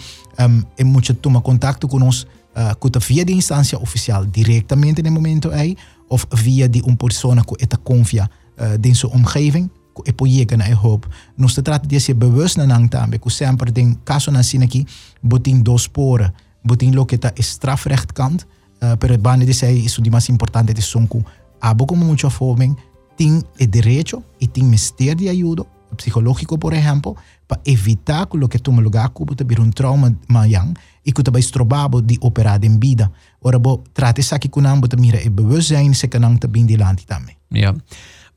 é 0.76 0.82
muito 0.82 1.14
toma 1.14 1.40
contato 1.40 1.86
com 1.86 1.98
nós, 1.98 2.26
uh, 2.56 3.00
via 3.00 3.24
de 3.24 3.32
instância 3.32 3.78
oficial 3.78 4.24
diretamente 4.26 5.02
no 5.02 5.10
momento 5.10 5.50
aí, 5.50 5.76
ou 6.08 6.18
via 6.34 6.68
de 6.68 6.80
uma 6.82 6.96
pessoa 6.96 7.36
que 7.44 7.64
está 7.64 7.76
confia 7.76 8.30
uh, 8.58 8.78
dentro 8.78 9.00
sua 9.00 9.16
omgeving, 9.16 9.70
que 10.04 10.12
pojega 10.12 10.56
na 10.56 10.74
hulp. 10.74 11.04
Nós 11.36 11.54
trata 11.54 11.86
de 11.86 12.00
ser 12.00 12.14
bewust 12.14 12.56
na 12.56 12.66
nang 12.66 12.88
também, 12.88 13.20
que 13.20 13.30
sempre 13.30 13.72
tem 13.72 13.94
caso 14.04 14.30
na 14.30 14.42
sina 14.42 14.64
aqui, 14.64 14.86
botin 15.22 15.62
dois 15.62 15.82
sporen, 15.82 16.32
botin 16.64 16.92
lo 16.92 17.06
que 17.06 17.16
está 17.16 17.32
strafrecht 17.38 18.12
kant, 18.12 18.44
uh, 18.82 18.96
pero 18.98 19.18
bane 19.18 19.44
de 19.44 19.54
sei 19.54 19.78
isso 19.78 20.02
de 20.02 20.10
mais 20.10 20.28
importante 20.28 20.72
de 20.72 20.82
sonku, 20.82 21.24
abo 21.60 21.86
como 21.86 22.04
muito 22.04 22.28
fome, 22.30 22.74
tem 23.16 23.38
o 23.38 23.66
direito 23.66 24.22
e 24.40 24.46
tem 24.46 24.64
mistério 24.64 25.16
de 25.16 25.28
ajuda 25.28 25.66
psicológico, 25.96 26.58
por 26.58 26.72
exemplo, 26.72 27.16
para 27.46 27.60
evitar 27.64 28.26
que 28.26 28.36
o 28.36 28.48
que 28.48 28.58
toma 28.58 28.82
lugar 28.82 29.10
que 29.10 29.44
ter 29.44 29.60
um 29.60 29.70
trauma 29.70 30.14
maior 30.28 30.72
e 31.04 31.12
que 31.12 31.22
também 31.22 31.40
estrobado 31.40 32.02
de 32.02 32.18
operar 32.20 32.64
em 32.64 32.78
vida. 32.78 33.10
Ora, 33.40 33.58
bo, 33.58 33.82
trate 33.94 34.20
isso 34.20 34.34
aqui 34.34 34.48
com 34.48 34.60
não, 34.60 34.80
você 34.80 34.96
mira 34.96 35.20
e 35.22 35.28
bewustzijn 35.28 35.92
se 35.94 36.08
que 36.08 36.18
não 36.18 36.34
está 36.34 36.48
bem 36.48 36.66
dilante 36.66 37.06
também. 37.06 37.36
Yeah. 37.52 37.78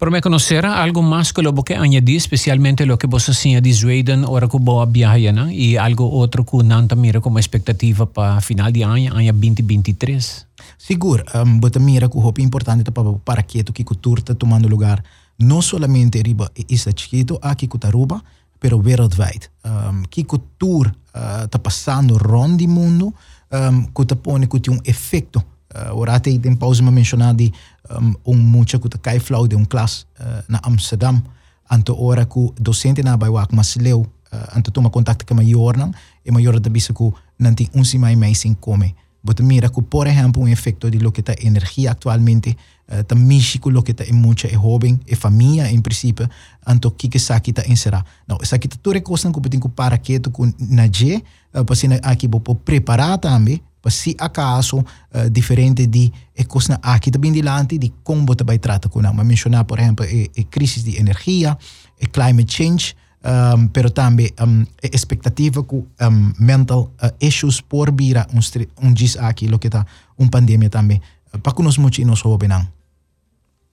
Para 0.03 0.11
me 0.11 0.21
conhecer 0.21 0.65
algo 0.65 1.01
mais 1.01 1.31
que 1.31 1.41
lo 1.41 1.53
que 1.63 1.75
añadir, 1.75 2.17
especialmente 2.17 2.85
lo 2.85 2.97
que 2.97 3.07
você 3.07 3.31
tinha 3.31 3.61
de 3.61 3.73
Sweden, 3.73 4.25
ora 4.25 4.49
que 4.49 4.57
boa 4.59 4.85
viagem, 4.85 5.31
né? 5.31 5.53
e 5.53 5.77
algo 5.77 6.03
outro 6.03 6.43
que 6.43 6.63
não 6.63 6.85
mira 6.97 7.21
como 7.21 7.39
expectativa 7.39 8.05
para 8.07 8.41
final 8.41 8.71
de 8.71 8.83
ano, 8.83 9.15
ano 9.15 9.31
2023. 9.31 10.47
Seguro, 10.77 11.23
um, 11.35 11.61
você 11.61 11.79
mira 11.79 12.09
que 12.09 12.17
o 12.17 12.33
importante 12.39 12.91
para 12.91 13.13
para 13.23 13.43
que 13.43 13.63
que 13.63 13.83
o 13.83 13.95
tour 13.95 14.17
está 14.17 14.35
tomando 14.35 14.67
lugar 14.67 15.01
não 15.39 15.61
somente 15.61 16.21
riba 16.21 16.51
Isla 16.69 16.91
Chiquito, 16.95 17.39
aqui 17.41 17.67
que 17.67 17.77
Taruba, 17.77 18.21
pero 18.59 18.77
worldwide. 18.77 19.49
Um, 19.65 20.03
que 20.03 20.23
tour 20.57 20.91
está 21.13 21.57
uh, 21.57 21.61
passando 21.61 22.17
rond 22.17 22.61
o 22.61 22.67
mundo, 22.69 23.13
um, 23.51 23.83
que 23.85 24.15
põe 24.15 24.47
que 24.47 24.59
tem 24.59 24.73
um 24.73 24.79
efeito. 24.85 25.39
Uh, 25.73 25.97
ora 25.97 26.19
tem 26.19 26.55
pausa 26.55 26.83
mencionar 26.83 27.33
de 27.35 27.51
um, 27.89 28.33
um 28.33 28.37
mucha 28.37 28.79
que 28.79 28.87
cai 28.99 29.19
flau 29.19 29.47
de 29.47 29.55
um 29.55 29.65
classe 29.65 30.05
uh, 30.19 30.43
na 30.47 30.59
Amsterdam. 30.63 31.21
Anto 31.69 31.99
ora 31.99 32.25
que 32.25 32.53
docente 32.59 33.03
na 33.03 33.17
baiwak 33.17 33.53
mas 33.53 33.75
leu, 33.75 34.01
uh, 34.01 34.57
anto 34.57 34.71
toma 34.71 34.89
contato 34.89 35.25
com 35.25 35.33
maior 35.35 35.75
não, 35.75 35.91
e 36.23 36.31
maior 36.31 36.59
da 36.59 36.69
bisa 36.69 36.93
que 36.93 37.11
não 37.39 37.53
tem 37.53 37.69
um 37.73 37.83
simai 37.83 38.15
mais 38.15 38.37
sem 38.37 38.53
comer. 38.53 38.95
Mira 39.39 39.69
que, 39.69 39.81
por 39.81 40.05
exemplo, 40.07 40.41
um 40.41 40.49
efeito 40.49 40.91
de 40.91 40.99
lo 40.99 41.13
que 41.13 41.21
está 41.21 41.33
energia 41.39 41.91
atualmente, 41.91 42.57
uh, 42.89 43.15
místico 43.15 43.69
lo 43.69 43.81
que 43.81 43.91
está 43.91 44.03
em 44.03 44.11
muita 44.11 44.47
é 44.47 44.53
jovem, 44.53 44.99
é 45.07 45.15
família 45.15 45.71
em 45.71 45.81
princípio, 45.81 46.29
anto 46.67 46.91
que 46.91 47.07
que 47.07 47.19
sa 47.19 47.39
kita 47.39 47.63
insera. 47.65 48.03
Não, 48.27 48.37
essa 48.41 48.57
aqui 48.57 48.67
tá 48.67 48.75
tudo 48.81 48.95
recostan 48.95 49.31
que 49.31 49.39
que 49.39 49.69
para 49.69 49.97
que 49.97 50.19
tu 50.19 50.29
na 50.59 50.87
je, 50.87 51.23
uh, 51.53 51.63
para 51.63 51.75
se 51.75 51.87
aqui 52.03 52.27
vou 52.27 52.41
preparar 52.41 53.17
também, 53.17 53.61
para 53.81 53.91
se 53.91 54.13
acaso 54.19 54.79
uh, 54.79 55.29
diferente 55.31 55.87
de 55.87 56.11
é 56.35 56.43
coisa 56.43 56.77
aqui 56.83 57.09
também 57.09 57.31
dilante 57.31 57.77
de 57.77 57.93
como 58.03 58.25
você 58.25 58.43
vai 58.43 58.59
tratar 58.59 58.89
com 58.89 59.01
não. 59.01 59.13
Mas 59.13 59.25
mencionar, 59.25 59.63
por 59.63 59.79
exemplo, 59.79 60.05
é 60.05 60.43
crise 60.51 60.83
de 60.83 60.97
energia, 60.97 61.57
é 61.97 62.05
climate 62.07 62.53
change, 62.53 62.93
um, 63.23 63.67
pero 63.67 63.89
também 63.89 64.31
um, 64.41 64.65
expectativa 64.81 65.63
com 65.63 65.77
um, 65.77 66.33
mental 66.39 66.91
uh, 67.01 67.11
issues 67.21 67.61
por 67.61 67.91
vira 67.91 68.27
um, 68.33 68.39
um 68.87 68.93
diz 68.93 69.17
aqui 69.17 69.47
lo 69.47 69.59
que 69.59 69.67
está 69.67 69.85
uma 70.17 70.29
pandemia 70.29 70.69
também 70.69 71.01
uh, 71.33 71.39
para 71.39 71.53
que 71.53 71.63
nós 71.63 71.77
e 71.77 72.05
não 72.05 72.15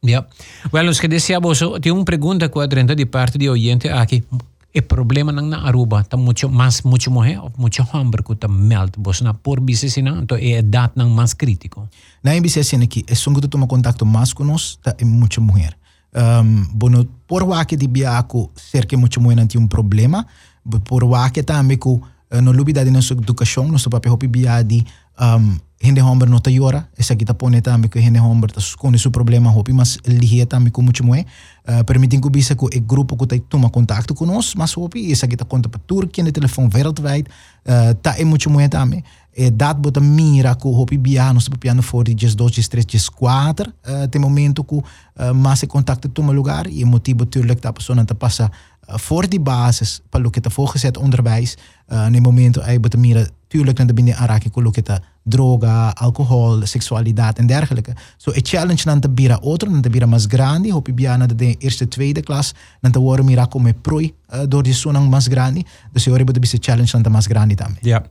Yeah. 0.02 0.26
Well, 0.72 0.88
os 0.88 0.98
que 0.98 1.08
deseamos, 1.08 1.60
tem 1.82 1.92
uma 1.92 2.04
pergunta 2.06 2.48
quadrenta 2.48 2.96
de 2.96 3.04
parte 3.04 3.36
de 3.36 3.50
oyente 3.50 3.86
aqui. 3.86 4.24
O 4.74 4.82
problema 4.82 5.30
na 5.30 5.66
Aruba, 5.66 6.02
tá 6.04 6.16
muito 6.16 6.48
mais 6.48 6.80
muito 6.82 7.10
morrer, 7.10 7.38
muito 7.58 7.86
hambre 7.92 8.22
que 8.22 8.34
tá 8.34 8.48
melt, 8.48 8.94
você 8.96 9.22
na 9.22 9.34
por 9.34 9.60
não, 9.60 10.22
então 10.22 10.38
é 10.40 10.62
data 10.62 10.94
não 10.96 11.10
mais 11.10 11.34
crítico. 11.34 11.86
Na 12.22 12.34
MBC 12.34 12.76
aqui, 12.76 13.04
é 13.06 13.14
que 13.14 13.40
tu 13.42 13.48
toma 13.48 13.66
contato 13.66 14.06
mais 14.06 14.32
com 14.32 14.44
nós, 14.44 14.78
tá 14.82 14.94
é 14.96 15.04
muito 15.04 15.42
morrer 15.42 15.76
um, 16.14 16.66
bono 16.75 17.05
por 17.27 17.44
wake 17.44 17.77
di 17.77 17.88
biaco 17.88 18.51
cerca 18.57 18.96
muito 18.96 19.20
muito 19.20 19.37
nanti 19.37 19.59
um 19.59 19.66
problema. 19.66 20.27
Por 20.85 21.05
wake 21.05 21.42
também 21.42 21.79
que 21.79 21.88
uh, 21.88 22.42
no 22.42 22.53
lubida 22.53 22.85
de 22.85 22.90
nossa 22.90 23.14
educação 23.14 23.68
nosso 23.68 23.90
papel 23.90 24.12
hopi 24.12 24.29
bia 24.29 24.62
di 24.62 24.85
um, 25.20 25.57
hende 25.81 26.01
homber 26.03 26.29
no 26.29 26.40
ta 26.40 26.51
yora 26.51 26.88
essa 26.96 27.16
kita 27.16 27.35
pone 27.35 27.61
também 27.62 27.88
que 27.88 27.99
hende 27.99 28.20
homber 28.20 28.51
ta 28.51 28.61
esconde 28.61 28.99
su 28.99 29.11
problema 29.11 29.51
hopi 29.51 29.73
mas 29.73 29.99
lihia 30.07 30.46
também 30.46 30.70
com 30.70 30.83
muito 30.83 31.03
muito 31.05 31.27
uh, 31.66 31.85
permitem 31.85 32.20
que 32.20 32.31
bisa 32.31 32.55
que 32.55 32.64
o 32.64 32.81
grupo 32.81 33.16
que 33.16 33.27
tá 33.27 33.37
toma 33.49 33.70
contato 33.70 34.14
com 34.14 34.27
nós 34.27 34.55
mas 34.55 34.77
hopi 34.77 35.11
essa 35.11 35.27
kita 35.27 35.44
conta 35.44 35.68
para 35.68 35.81
Turquia 35.81 36.23
no 36.23 36.31
telefone 36.33 36.70
wereldwijd 36.73 37.27
uh, 37.66 37.94
tá 38.03 38.14
é 38.18 38.25
muito 38.25 38.51
muito 38.51 38.70
também 38.70 39.03
e 39.33 39.57
dat 39.57 39.81
bota 39.81 40.01
mira 40.01 40.55
ku 40.55 40.73
hopi 40.75 40.99
bia 40.99 41.33
no 41.33 41.38
se 41.38 41.51
piano 41.59 41.83
for 41.83 42.05
di 42.05 42.14
just 42.14 42.37
dos, 42.37 42.53
just 42.53 42.71
tres, 42.71 42.85
just 42.87 43.11
quatro 43.11 43.73
uh, 43.88 44.07
tem 44.09 44.21
momento 44.21 44.64
ku 44.64 44.77
uh, 44.77 45.33
mas 45.33 45.59
se 45.59 45.66
contacta 45.66 46.09
toma 46.09 46.33
lugar 46.33 46.66
e 46.66 46.85
motivo 46.85 47.25
natuurlijk 47.25 47.62
dat 47.62 47.73
persoon 47.73 48.05
te 48.05 48.14
passa 48.14 48.51
uh, 48.88 48.97
voor 48.97 49.29
die 49.29 49.40
basis 49.40 50.01
para 50.09 50.23
lo 50.23 50.31
que 50.31 50.38
está 50.38 50.51
voorgezet 50.51 50.97
onderwijs 50.97 51.57
uh, 51.88 52.07
no 52.07 52.21
momento 52.21 52.61
aí 52.61 52.81
bota 52.81 52.99
mira 52.99 53.27
tuurlijk 53.49 53.79
na 53.79 53.85
binnen 53.85 54.16
aanraking 54.16 54.53
ku 54.53 54.61
lo 54.61 54.71
que 54.71 54.81
está 54.81 55.03
droga, 55.23 55.95
alcohol, 55.95 56.66
seksualiteit 56.66 57.38
en 57.38 57.47
dergelijke. 57.47 57.93
So 58.16 58.33
a 58.33 58.40
challenge 58.43 58.85
na 58.85 58.99
bira 59.11 59.38
outro, 59.43 59.71
na 59.71 59.81
bira 59.81 60.07
mais 60.07 60.27
grande, 60.27 60.73
hopi 60.73 60.95
bia 60.95 61.16
na 61.16 61.27
de 61.27 61.57
eerste, 61.59 61.88
tweede 61.88 62.21
klas, 62.21 62.55
na 62.81 62.90
worden 62.90 63.25
mira 63.25 63.47
come 63.47 63.75
proi 63.75 64.14
uh, 64.35 64.40
door 64.49 64.62
die 64.62 64.75
sonang 64.75 65.11
mais 65.11 65.27
grande. 65.27 65.64
Dus 65.93 66.05
je 66.05 66.11
hoort 66.11 66.35
de 66.35 66.59
challenge 66.61 66.99
na 66.99 67.11
mais 67.11 67.27
grande 67.27 67.55
também. 67.55 67.79
Ja. 67.81 67.88
Yeah. 67.88 68.05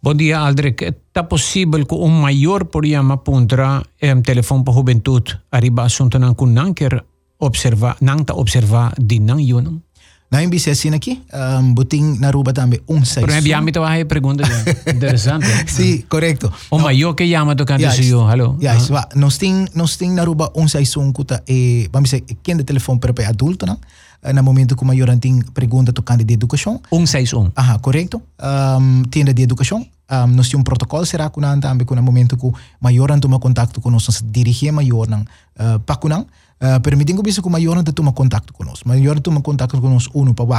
Bom 0.00 0.14
dia, 0.14 0.38
Aldrich. 0.38 0.84
Está 0.84 1.24
possível 1.24 1.84
que 1.84 1.94
um 1.94 2.08
maior 2.08 2.64
programa 2.66 3.16
puntra 3.16 3.82
um 4.00 4.22
telefone 4.22 4.62
para 4.62 4.72
juventude 4.72 5.36
arriba 5.50 5.82
assunto 5.82 6.20
não 6.20 6.34
com 6.34 6.46
não 6.46 6.72
quer 6.72 7.04
observar, 7.40 7.96
não 8.00 8.18
está 8.18 8.32
observar 8.34 8.94
de 8.96 9.18
não 9.18 9.40
yun? 9.40 9.80
Na 10.30 10.42
MBC 10.42 10.70
assim 10.70 10.94
aqui, 10.94 11.22
um, 11.32 11.74
buting 11.74 12.18
na 12.20 12.30
ruba 12.30 12.52
também 12.52 12.78
um 12.86 13.04
seis. 13.04 13.26
Por 13.26 13.34
exemplo, 13.34 13.62
me 13.64 13.70
estava 13.70 14.04
pergunta 14.04 14.44
interessante. 14.86 15.46
Sim, 15.66 16.04
correto. 16.08 16.52
O 16.70 16.78
maior 16.78 17.14
que 17.14 17.26
chama 17.26 17.56
do 17.56 17.64
canto 17.64 17.82
yes. 17.82 17.98
eu, 18.10 18.30
hello. 18.30 18.56
Yes, 18.62 18.90
uh 18.90 18.94
-huh. 18.94 19.16
nós 19.16 19.36
tem 19.38 19.66
nós 19.74 19.96
tem 19.96 20.12
na 20.12 20.22
ruba 20.22 20.52
um 20.54 20.68
seis 20.68 20.96
um 20.96 21.12
kuta 21.12 21.42
e 21.48 21.88
vamos 21.90 22.10
dizer 22.10 22.24
quem 22.42 22.56
de 22.56 22.62
telefone 22.62 23.00
para 23.00 23.26
adulto 23.26 23.66
não? 23.66 23.78
Na 24.22 24.42
momento 24.42 24.76
que 24.76 24.82
o 24.82 24.86
maior 24.86 25.16
tem 25.18 25.40
pergunta 25.54 25.92
tocante 25.92 26.24
de 26.24 26.34
educação. 26.34 26.80
161. 26.90 27.52
Ah, 27.54 27.78
correto. 27.78 28.20
Um, 28.40 29.02
tienda 29.04 29.32
de 29.32 29.42
educação. 29.42 29.86
Um, 30.10 30.26
nós 30.28 30.48
temos 30.48 30.60
um 30.60 30.64
protocolo 30.64 31.04
será 31.04 31.28
que 31.30 31.40
não 31.40 31.60
também 31.60 31.86
no 31.90 32.02
momento 32.02 32.36
que 32.36 32.46
o 32.46 32.52
maior 32.80 33.08
toma 33.20 33.38
contato 33.38 33.80
com 33.80 33.90
nós, 33.90 34.06
nós 34.06 34.22
dirigir 34.24 34.72
maior 34.72 35.06
não 35.06 35.20
uh, 35.20 35.78
para 35.80 35.96
que 35.96 36.08
não 36.08 36.22
uh, 36.22 36.80
permitindo 36.82 37.22
que 37.22 37.46
o 37.46 37.50
maior 37.50 37.82
toma 37.84 38.12
contato 38.12 38.52
nós. 38.64 38.82
Maior 38.84 39.20
toma 39.20 39.40
contato 39.40 39.80
nós 39.88 40.08
um 40.14 40.32
para 40.32 40.44
o 40.44 40.54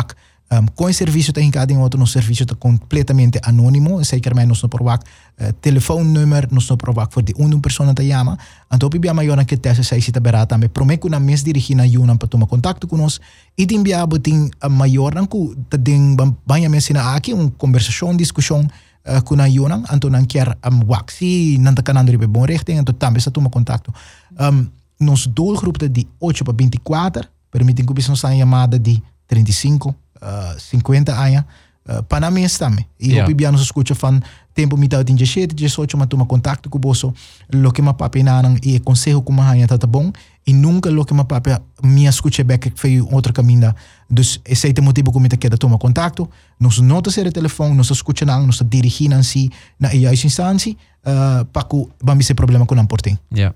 um, 0.51 0.65
com 0.73 0.85
o 0.85 0.93
serviço 0.93 1.31
tem 1.31 1.51
cada 1.51 1.71
em 1.71 1.77
outro, 1.77 1.99
no 1.99 2.07
serviço 2.07 2.43
está 2.43 2.55
completamente 2.55 3.39
anônimo, 3.43 4.01
mij 4.33 4.45
nos 4.47 4.63
no 4.63 4.69
provak 4.69 5.03
uh, 5.39 5.53
telefoonnummer, 5.61 6.47
nos 6.51 6.69
no 6.69 6.77
provak 6.77 7.13
voor 7.13 7.23
die 7.23 7.35
unu 7.37 7.61
persona 7.61 7.93
te 7.93 8.09
chama. 8.09 8.37
Então 8.71 8.89
bia 8.89 9.13
maior 9.13 9.45
que 9.45 9.57
testa 9.57 9.83
sai 9.83 10.01
se 10.01 10.11
berata 10.11 10.57
me 10.57 10.67
prometo 10.67 11.07
na 11.07 11.19
mes 11.19 11.43
na 11.75 11.85
yuna 11.85 12.17
para 12.17 12.27
tomar 12.27 12.47
contato 12.47 12.87
com 12.87 12.97
nós 12.97 13.19
e 13.55 13.67
tem 13.67 13.83
bia 13.83 14.05
botin 14.07 14.49
a 14.59 14.69
maior 14.69 15.13
não 15.13 15.27
que 15.27 15.55
tem 15.83 16.15
banha 16.47 16.67
mensina 16.67 17.15
aqui 17.15 17.31
uma 17.31 17.51
conversação, 17.51 18.17
discussão 18.17 18.61
uh, 18.61 19.23
com 19.23 19.39
a 19.39 19.45
yuna, 19.45 19.83
então 19.93 20.09
não 20.09 20.25
quer 20.25 20.57
um, 20.65 20.83
waxi, 20.87 21.59
não 21.59 21.71
está 21.71 21.83
canando 21.83 22.09
ribe 22.09 22.25
bom 22.25 22.45
richting, 22.45 22.79
então 22.79 22.95
também 22.95 23.21
se 23.21 23.29
toma 23.29 23.51
contato. 23.51 23.93
Um, 24.39 24.65
nos 24.99 25.27
doelgroep 25.27 25.87
de 25.87 26.07
8 26.19 26.43
para 26.43 26.55
24, 26.57 27.27
permitem 27.51 27.85
que 27.85 27.91
o 27.91 27.95
uma 27.95 28.15
chamada 28.15 28.79
de 28.79 29.01
35 29.27 29.95
uh, 30.21 30.59
50 30.59 31.13
anos 31.13 31.45
uh, 31.87 32.03
para 32.03 32.29
mim 32.31 32.45
também. 32.47 32.85
E 32.99 33.13
yeah. 33.13 33.31
eu 33.31 33.51
nos 33.51 33.61
escuta 33.61 33.93
van 33.93 34.21
tempo 34.53 34.75
mitad 34.75 35.05
de 35.05 35.13
17, 35.13 35.55
18, 35.55 35.97
mas 35.97 36.07
toma 36.07 36.25
contato 36.25 36.69
com 36.69 36.77
o 36.77 36.81
bolso, 36.81 37.13
lo 37.53 37.71
que 37.71 37.81
ma 37.81 37.93
papi 37.93 38.23
nanang 38.23 38.59
e 38.61 38.79
consejo 38.79 39.21
com 39.21 39.31
uma 39.31 39.55
tá 39.67 39.87
bom 39.87 40.11
e 40.45 40.53
nunca 40.53 40.89
lo 40.89 41.05
que 41.05 41.13
ma 41.13 41.23
papi 41.23 41.51
me 41.83 42.05
escuta 42.05 42.43
back 42.43 42.69
que 42.69 42.79
foi 42.79 42.99
outro 43.01 43.31
caminho. 43.31 43.73
Dus 44.09 44.41
esse 44.43 44.67
é 44.67 44.73
o 44.79 44.83
motivo 44.83 45.11
que 45.11 45.19
me 45.19 45.29
queda 45.29 45.57
toma 45.57 45.77
contato, 45.77 46.27
nos 46.59 46.79
nota 46.79 47.11
ser 47.11 47.27
o 47.27 47.31
telefone, 47.31 47.75
nos 47.75 47.91
escuta 47.91 48.25
nang, 48.25 48.45
nos 48.45 48.61
dirigir 48.67 49.23
si 49.23 49.49
na 49.79 49.89
juiste 49.89 50.27
instância, 50.27 50.75
uh, 51.05 51.45
para 51.45 51.67
que 51.67 51.87
vamos 52.03 52.27
ter 52.27 52.33
problema 52.33 52.65
com 52.65 52.75
não 52.75 52.85
portem. 52.85 53.17
Yeah. 53.31 53.55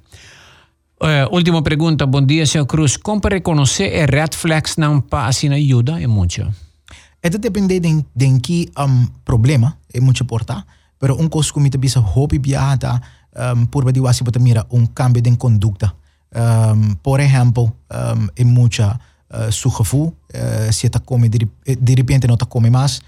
Eh, 1.02 1.28
última 1.32 1.62
pergunta, 1.62 2.06
bom 2.06 2.22
dia, 2.22 2.46
senhor 2.46 2.66
Cruz. 2.66 2.98
Como 2.98 3.22
reconhecer 3.30 3.92
é 3.94 4.06
red 4.06 4.36
flags 4.36 4.76
para 5.10 5.28
assim 5.28 5.54
ajuda 5.54 6.02
é 6.02 6.08
muito? 6.08 6.42
Itu 7.24 7.38
depende 7.38 7.80
de, 7.80 8.06
de 8.16 8.40
que 8.40 8.70
um, 8.78 9.08
problema 9.26 9.78
é 9.94 10.00
muito 10.00 10.24
importante. 10.24 10.66
Pero 11.00 11.20
um 11.20 11.28
coisa 11.28 11.52
que 11.52 11.78
bisa 11.78 12.00
hobby 12.00 12.40
biata 12.40 13.02
por 13.72 13.84
badi 13.84 14.00
wasi 14.00 14.24
bota 14.24 14.40
mira 14.40 14.66
um 14.72 14.86
cambio 14.86 15.22
de 15.22 15.36
conduta. 15.36 15.94
Um, 16.36 16.96
por 16.96 17.20
exemplo, 17.20 17.72
um, 17.92 18.28
é 18.36 18.44
muita 18.44 19.00
uh, 19.30 19.52
sugefu, 19.52 20.06
uh, 20.06 20.72
se 20.72 20.90
ta 20.90 21.00
come 21.00 21.30
de, 21.30 21.48
de 21.66 21.96
repente 21.96 22.28
não 22.28 22.38
ta 22.38 22.46
come 22.46 22.70
mais, 22.70 23.02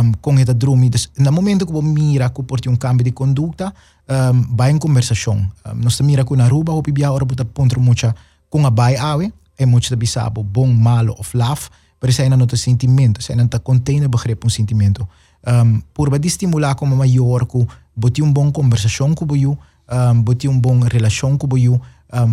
um, 0.00 0.12
com 0.20 0.38
esta 0.38 0.54
drumi. 0.54 0.90
No 1.18 1.32
momento 1.32 1.66
que 1.66 1.72
você 1.72 1.86
mira 1.86 2.30
que 2.30 2.42
porti 2.42 2.68
um 2.68 2.76
cambio 2.76 3.04
de 3.04 3.12
conduta, 3.12 3.72
um, 4.08 4.56
vai 4.56 4.70
em 4.70 4.78
conversação. 4.78 5.36
Um, 5.66 5.74
nós 5.74 6.00
mira 6.00 6.24
que 6.24 6.36
na 6.36 6.48
ruba, 6.48 6.72
o 6.72 6.82
bia 6.82 7.12
ora 7.12 7.24
bota 7.24 7.44
ponto 7.44 7.80
muita 7.80 8.14
com 8.48 8.66
a 8.66 8.70
bai 8.70 8.96
awe, 8.96 9.32
é 9.58 9.66
muito 9.66 9.88
da 9.90 9.96
bisabo, 9.96 10.42
bom, 10.42 10.66
malo 10.66 11.14
ou 11.18 11.24
laf, 11.34 11.68
pero 11.98 12.12
sai 12.12 12.28
na 12.28 12.36
nota 12.36 12.56
sentimento, 12.56 13.22
sai 13.22 13.36
na 13.36 13.46
ta 13.46 13.58
container 13.58 14.08
begrip 14.08 14.44
um 14.44 14.50
sentimento. 14.50 15.08
Um, 15.46 15.80
por 15.94 16.10
ba 16.10 16.18
estimular 16.22 16.74
como 16.74 16.96
maior 16.96 17.46
que 17.46 17.66
boti 17.96 18.22
um 18.22 18.32
bom 18.32 18.52
conversação 18.52 19.14
com 19.14 19.24
o 19.24 19.58
um, 19.88 20.22
boti 20.22 20.48
um 20.48 20.58
bom 20.58 20.80
relação 20.80 21.36
com 21.36 21.46
o 21.46 21.58
um, 21.58 22.32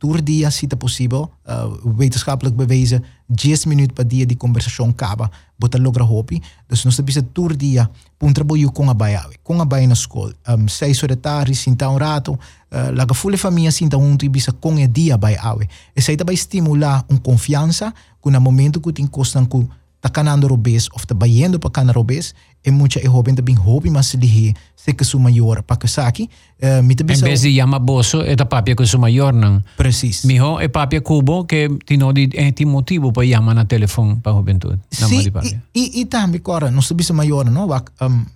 door 0.00 0.22
dia, 0.22 0.50
se 0.50 0.66
é 0.66 0.76
possível, 0.76 1.30
uh, 1.46 1.96
wetenschappelijk 1.96 2.56
bewezen, 2.56 3.04
10 3.26 3.66
minutos 3.66 3.94
per 3.94 4.06
dia 4.06 4.26
de 4.26 4.34
conversação 4.34 4.88
acaba, 4.88 5.30
bota 5.58 5.78
logra 5.78 6.04
hopi. 6.04 6.42
Dus 6.66 6.84
nós 6.84 6.96
temos 6.96 7.22
tour 7.32 7.54
dia, 7.54 7.90
pun 8.16 8.32
trabalho 8.32 8.72
com 8.72 8.88
a 8.88 8.94
baia, 8.94 9.28
com 9.42 9.60
a 9.60 9.64
baia 9.64 9.86
na 9.86 9.92
escola. 9.92 10.32
Um, 10.48 10.68
seis 10.68 11.02
horas 11.02 11.16
da 11.16 11.22
tarde, 11.22 11.54
sinta 11.54 11.88
um 11.90 11.98
rato, 11.98 12.32
uh, 12.32 12.94
laga 12.94 13.14
full 13.14 13.36
família 13.36 13.70
sinta 13.70 13.98
junto 13.98 14.24
e 14.24 14.28
bisa 14.28 14.52
com 14.52 14.74
dia 14.88 15.18
baia 15.18 15.38
awe. 15.42 15.68
Essa 15.94 16.12
aí 16.12 16.16
vai 16.24 16.34
estimular 16.34 17.04
uma 17.08 17.20
confiança, 17.20 17.92
que 18.22 18.30
no 18.30 18.40
momento 18.40 18.80
que 18.80 18.92
tem 18.92 19.06
costan 19.06 19.44
que 19.44 19.68
tá 20.00 20.08
canando 20.08 20.46
robês, 20.46 20.88
ou 20.92 20.98
tá 21.00 21.14
baiando 21.14 21.60
para 21.60 21.70
canar 21.70 21.96
é 22.62 22.70
muito 22.70 22.98
é 22.98 23.06
hobby 23.06 23.34
também 23.34 23.54
hobby, 23.54 23.90
mas 23.90 24.14
ele 24.14 24.54
se 24.76 24.92
que 24.92 25.04
sou 25.04 25.20
maior 25.20 25.62
para 25.62 25.76
que 25.76 25.88
saque. 25.88 26.28
Uh, 26.60 26.80
em 26.82 27.22
vez 27.22 27.40
de 27.40 27.56
chama 27.56 27.78
bosso, 27.78 28.20
é 28.22 28.36
da 28.36 28.44
papia 28.44 28.74
maior, 28.98 29.32
não? 29.32 29.62
Precis. 29.76 30.24
Miho 30.24 30.60
é 30.60 30.68
papia 30.68 31.00
cubo 31.00 31.44
que 31.44 31.68
tino 31.86 32.12
de 32.12 32.28
é 32.34 32.52
ti 32.52 32.64
motivo 32.64 33.12
para 33.12 33.26
chamar 33.26 33.54
na 33.54 33.64
telefone 33.64 34.16
para 34.22 34.32
juventude. 34.32 34.78
Sim, 34.90 35.32
e, 35.42 35.58
e, 35.74 36.00
e 36.00 36.04
também, 36.04 36.40
agora, 36.40 36.70
nós 36.70 36.86
sabemos 36.86 37.10
maior, 37.10 37.50
não? 37.50 37.66
Um, 38.00 38.26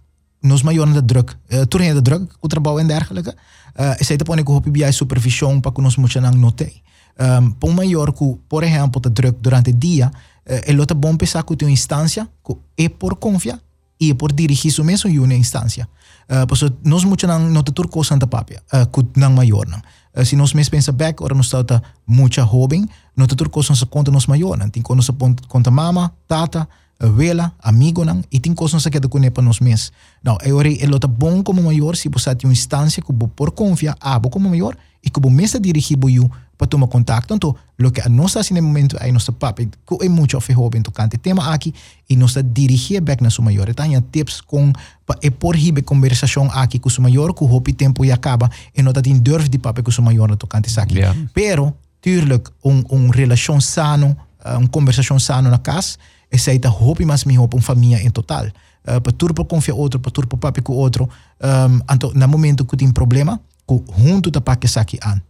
nós 0.42 0.62
maior 0.62 0.86
da 0.92 1.00
druk, 1.00 1.32
uh, 1.52 1.66
toerheen 1.66 1.94
da 1.94 2.00
druk, 2.00 2.28
o 2.40 2.48
trabalho 2.48 2.80
en 2.80 2.86
dergelijke. 2.86 3.30
Uh, 3.76 3.94
e 4.00 4.04
sei 4.04 4.16
te 4.16 4.24
pone 4.24 4.44
que 4.44 4.52
hobby 4.52 4.70
bij 4.70 4.92
supervisão 4.92 5.60
para 5.60 5.72
que 5.72 5.82
nós 5.82 5.96
moeten 5.96 6.22
nang 6.22 6.36
notei. 6.36 6.82
Um, 7.18 7.54
um 7.62 7.72
maior 7.72 8.12
que, 8.12 8.36
por 8.48 8.62
exemplo, 8.62 9.00
da 9.00 9.10
druk 9.10 9.38
durante 9.40 9.70
o 9.70 9.74
dia, 9.74 10.10
uh, 10.46 10.94
bom 10.94 11.16
pensar 11.16 11.42
que 11.42 11.56
tem 11.56 11.66
uma 11.66 11.72
instância 11.72 12.28
que 12.44 12.56
é 12.76 12.88
por 12.88 13.16
confiar 13.16 13.63
e 14.00 14.12
por 14.14 14.32
dirigir 14.32 14.70
isso 14.70 14.84
mesmo 14.84 15.10
em 15.10 15.18
uma 15.18 15.34
instância. 15.34 15.88
Uh, 16.24 16.46
pues, 16.46 16.62
nós 16.82 17.04
muito 17.04 17.26
não 17.26 17.38
não 17.38 17.62
tur 17.62 17.86
coisa 17.88 18.14
anta 18.14 18.26
papia, 18.26 18.62
uh, 18.72 18.86
que 18.86 19.20
não 19.20 19.32
maior 19.32 19.66
não. 19.66 19.78
Uh, 20.14 20.24
se 20.24 20.36
nós 20.36 20.52
mesmo 20.52 20.70
pensa 20.70 20.92
back, 20.92 21.22
ora 21.22 21.34
nós 21.34 21.52
está 21.52 21.82
muito 22.06 22.36
jovem, 22.36 22.88
não 23.16 23.26
tur 23.26 23.48
coisa 23.48 23.74
sa 23.74 23.86
conta 23.86 24.10
nós 24.10 24.26
maior 24.26 24.56
não. 24.56 24.68
Tem 24.68 24.82
quando 24.82 25.02
sa 25.02 25.12
conta 25.48 25.70
mama, 25.70 26.12
tata, 26.26 26.66
vela, 27.00 27.52
amigo 27.62 28.04
não, 28.04 28.22
e 28.30 28.38
tem 28.40 28.54
coisas 28.54 28.86
que 28.86 28.96
é 28.96 29.00
com 29.00 29.30
para 29.30 29.42
nós 29.42 29.60
mesmos. 29.60 29.92
Não, 30.22 30.38
eu 30.42 30.56
ori 30.56 30.78
é 30.80 30.86
lota 30.86 31.06
bom 31.06 31.42
como 31.42 31.62
maior 31.62 31.96
se 31.96 32.08
você 32.08 32.34
tem 32.34 32.48
uma 32.48 32.52
instância 32.52 33.02
que 33.02 33.12
por 33.12 33.50
confiar, 33.50 33.96
ah, 34.00 34.18
como 34.20 34.48
maior 34.48 34.76
e 35.02 35.10
que 35.10 35.20
você 35.20 35.30
mesmo 35.30 35.60
dirigir 35.60 35.98
o 36.02 36.30
para 36.56 36.66
tomar 36.66 36.86
contato. 36.86 37.34
Então, 37.34 37.54
o 37.78 37.90
que 37.90 38.08
nós 38.08 38.34
nesse 38.34 38.60
momento 38.60 38.96
aí 39.00 39.10
nosso 39.12 39.32
papo 39.32 39.62
que 39.64 40.04
é 40.04 40.08
muito 40.08 40.36
oferrobe 40.36 40.78
então 40.78 40.92
cante 40.92 41.18
tema 41.18 41.52
aqui 41.52 41.74
e 42.08 42.16
nós 42.16 42.34
dirigir 42.52 43.00
back 43.00 43.22
na 43.22 43.30
sua 43.30 43.44
maior. 43.44 43.68
Então, 43.68 43.86
tips 44.12 44.40
com 44.40 44.72
para 45.06 45.18
é 45.22 45.30
por 45.30 45.56
ribe 45.56 45.82
conversação 45.82 46.50
aqui 46.52 46.78
com 46.78 46.88
o 46.88 47.02
maior 47.02 47.32
que 47.32 47.44
o 47.44 47.60
tempo 47.60 48.04
e 48.04 48.12
acaba 48.12 48.50
e 48.74 48.82
não 48.82 48.92
tem 48.92 49.18
durf 49.18 49.48
de 49.48 49.58
papo 49.58 49.82
com 49.82 49.90
o 49.90 50.02
maior 50.04 50.28
no 50.28 50.36
tocante 50.36 50.78
aqui. 50.78 50.98
Yeah. 50.98 51.18
Pero, 51.34 51.74
tuurlijk, 52.00 52.50
um, 52.64 52.82
um 52.90 53.10
relação 53.10 53.60
sano, 53.60 54.16
uma 54.44 54.68
conversação 54.68 55.18
sano 55.18 55.50
na 55.50 55.58
casa, 55.58 55.96
é 56.30 56.38
sair 56.38 56.60
hope 56.66 57.04
mais 57.04 57.24
me 57.24 57.38
hope 57.38 57.56
uma 57.56 57.62
família 57.62 58.02
em 58.02 58.10
total. 58.10 58.46
Uh, 58.86 59.00
para 59.00 59.12
tudo 59.12 59.32
para 59.32 59.44
confiar 59.44 59.76
outro, 59.76 59.98
para 59.98 60.12
para 60.26 60.36
papo 60.36 60.62
com 60.62 60.74
outro. 60.74 61.08
Um, 61.40 61.80
então, 61.94 62.12
no 62.14 62.28
momento 62.28 62.64
que 62.66 62.76
tem 62.76 62.90
problema, 62.90 63.40
que 63.66 63.82
junto 63.96 64.30
da 64.30 64.40
paque 64.40 64.66
aqui 64.78 64.98
an. 65.02 65.22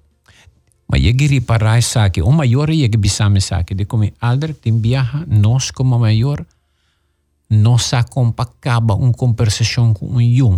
Maar 0.94 1.02
je 1.02 1.12
giri 1.16 1.40
parai 1.40 1.82
saki, 1.82 2.20
o 2.20 2.30
maior 2.30 2.70
je 2.70 2.88
que 2.88 2.98
bisame 2.98 3.40
saki, 3.40 3.74
de 3.74 3.84
como 3.84 4.10
alder 4.18 4.54
tem 4.54 4.80
viaja, 4.80 5.24
nós 5.26 5.72
como 5.72 5.98
maior, 5.98 6.46
nós 7.48 7.82
sa 7.82 8.04
compacaba 8.04 8.94
um 8.94 9.10
conversação 9.10 9.92
com 9.92 10.06
um 10.06 10.20
yum. 10.20 10.56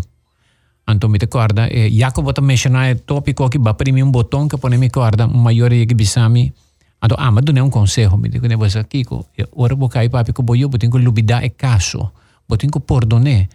Então 0.86 1.08
me 1.08 1.18
recorda, 1.18 1.68
eh, 1.72 1.88
Jacob 1.90 2.24
bota 2.24 2.42
mencionar 2.42 2.98
tópico 3.06 3.48
que 3.48 3.58
vai 3.58 3.72
primi 3.72 4.02
um 4.02 4.10
botão 4.10 4.46
que 4.46 4.58
pone 4.58 4.76
me 4.76 4.90
corda, 4.90 5.26
o 5.26 5.38
maior 5.38 5.72
je 5.72 5.86
que 5.86 5.94
bisame, 5.94 6.52
então, 7.02 7.16
ah, 7.18 7.30
mas 7.30 7.42
não 7.44 7.56
é 7.56 7.62
um 7.62 7.70
conselho, 7.70 8.18
me 8.18 8.28
digo, 8.28 8.46
né, 8.46 8.56
você 8.56 8.78
aqui, 8.78 9.04
ora 9.56 9.74
vou 9.74 9.88
cair 9.88 10.10
papi 10.10 10.34
que 10.34 10.42
boio, 10.42 10.68
botem 10.68 10.90
que 10.90 10.98
lubida 10.98 11.42
é 11.42 11.48
caso, 11.48 12.12
botem 12.46 12.68
que 12.68 12.78
perdonar, 12.78 13.48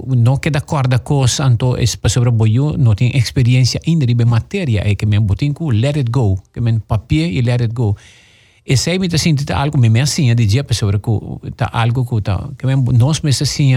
no 0.00 0.38
que 0.38 0.50
da 0.50 0.60
corda 0.60 0.98
cosa 0.98 1.44
anto 1.44 1.76
es 1.76 1.98
sobre 2.06 2.30
boyo 2.30 2.76
no 2.78 2.94
tiene 2.94 3.18
experiencia 3.18 3.80
in 3.84 4.00
ribe 4.00 4.24
materia 4.24 4.82
e 4.88 4.96
que 4.96 5.06
men 5.06 5.26
botin 5.26 5.52
ku 5.52 5.70
let 5.70 5.96
it 5.96 6.10
go 6.10 6.38
que 6.52 6.60
men 6.60 6.80
papier 6.80 7.28
e 7.28 7.42
let 7.42 7.60
it 7.60 7.72
go. 7.74 7.96
E 8.64 8.76
sei 8.76 8.98
ta 9.08 9.18
sinti 9.18 9.44
ta 9.44 9.60
algo 9.60 9.78
me 9.78 9.90
me 9.90 10.00
assim 10.00 10.34
de 10.34 10.46
dia 10.46 10.64
sobre 10.70 10.98
ku 10.98 11.40
ta 11.56 11.66
algo 11.66 12.04
ku 12.04 12.20
ta 12.20 12.48
que 12.58 12.66
men 12.66 12.84
nos 12.96 13.22
me 13.22 13.30
assim 13.30 13.74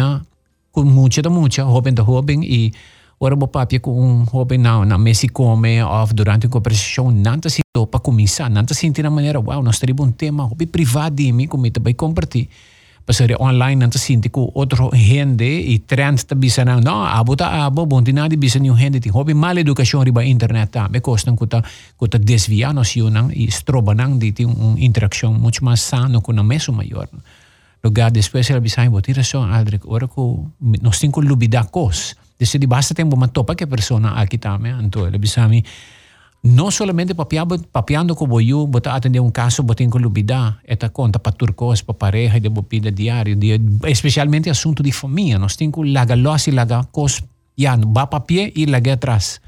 ku 0.71 0.83
mucha 0.83 1.21
da 1.21 1.29
mucha 1.29 1.65
hoben 1.65 1.95
da 1.95 2.03
hoben 2.03 2.43
e 2.43 2.71
ora 3.19 3.35
bo 3.35 3.47
papier 3.47 3.81
ku 3.81 3.91
un 3.91 4.25
hoben 4.31 4.61
now 4.61 4.83
na 4.85 4.97
mesi 4.97 5.27
come 5.27 5.83
of 5.83 6.13
durante 6.13 6.47
a 6.47 6.49
conversação 6.49 7.11
nanta 7.11 7.49
sinto 7.49 7.87
para 7.87 7.99
começar 7.99 8.49
nanta 8.49 8.73
sinti 8.73 9.01
na 9.01 9.09
maneira 9.09 9.39
wow 9.39 9.61
nós 9.61 9.79
teríamos 9.79 10.07
um 10.07 10.11
tema 10.11 10.45
hobi 10.45 10.65
privado 10.65 11.15
de 11.15 11.31
mim 11.31 11.47
como 11.47 11.67
vai 11.81 11.93
compartilhar 11.93 12.49
pasari 13.05 13.37
online 13.37 13.85
nanti 13.85 14.01
sinti 14.01 14.33
ku 14.33 14.49
otro 14.57 14.89
gente 14.89 15.45
i 15.45 15.85
trend 15.85 16.25
ta 16.25 16.33
bisa 16.33 16.65
na 16.65 16.81
no 16.81 17.05
abo 17.05 17.37
ta 17.37 17.69
abo 17.69 17.85
bon 17.85 18.01
tinadi 18.01 18.33
bisa 18.33 18.57
ni 18.57 18.73
gente 18.73 18.99
ti 18.99 19.13
hobi 19.13 19.37
mal 19.37 19.57
edukasyon 19.57 20.09
riba 20.09 20.25
internet 20.25 20.73
ta 20.73 20.89
me 20.89 20.99
costan 21.05 21.37
ku 21.37 21.45
ta 21.45 21.61
ku 21.95 22.09
ta 22.09 22.17
desvia 22.17 22.73
nos 22.73 22.97
yunang 22.97 23.29
i 23.29 23.45
stroba 23.53 23.93
nang 23.93 24.17
di 24.17 24.33
ti 24.33 24.43
un 24.43 24.75
interaksyon 24.81 25.37
mucho 25.37 25.61
más 25.61 25.85
sano 25.85 26.17
ku 26.25 26.33
na 26.33 26.41
meso 26.41 26.73
mayor 26.73 27.05
lugar 27.85 28.09
después 28.09 28.49
la 28.49 28.59
bisa 28.59 28.81
bo 28.89 28.99
tira 29.05 29.21
so 29.21 29.45
aldrek 29.45 29.85
ora 29.85 30.09
ku 30.09 30.49
nos 30.81 30.97
tinko 30.97 31.21
lubida 31.21 31.61
kos 31.69 32.17
Desse 32.35 32.59
di 32.59 32.67
basta 32.67 32.93
tempo 32.93 33.15
ma 33.15 33.31
topa 33.31 33.55
che 33.55 33.65
persona 33.65 34.13
a 34.13 34.25
kitame 34.25 34.69
anto 34.69 35.07
le 35.07 35.19
bisami 35.19 35.63
no 36.45 36.69
solamente 36.69 37.15
papiando, 37.15 37.57
papiando 37.73 38.15
com 38.15 38.27
boiu, 38.27 38.67
botar 38.67 38.95
atender 38.95 39.19
um 39.19 39.31
caso, 39.31 39.63
botar 39.63 39.83
com 39.89 39.97
lubida, 39.97 40.55
esta 40.63 40.89
conta 40.89 41.17
para 41.17 41.31
turcos, 41.31 41.81
para 41.81 41.95
pareja, 41.95 42.39
de 42.39 42.47
bopida 42.49 42.91
diário, 42.91 43.35
de, 43.35 43.59
especialmente 43.87 44.47
assunto 44.47 44.83
de 44.83 44.91
família. 44.91 45.39
Nós 45.39 45.55
temos 45.55 45.73
que 45.73 45.91
lagar 45.91 46.15
loss 46.15 46.45
e 46.45 46.51
lagar 46.51 46.85
cos, 46.91 47.23
já, 47.57 47.75
vai 47.75 48.05
papia 48.05 48.51
e 48.55 48.67
lagar 48.67 48.93
atrás. 48.93 49.41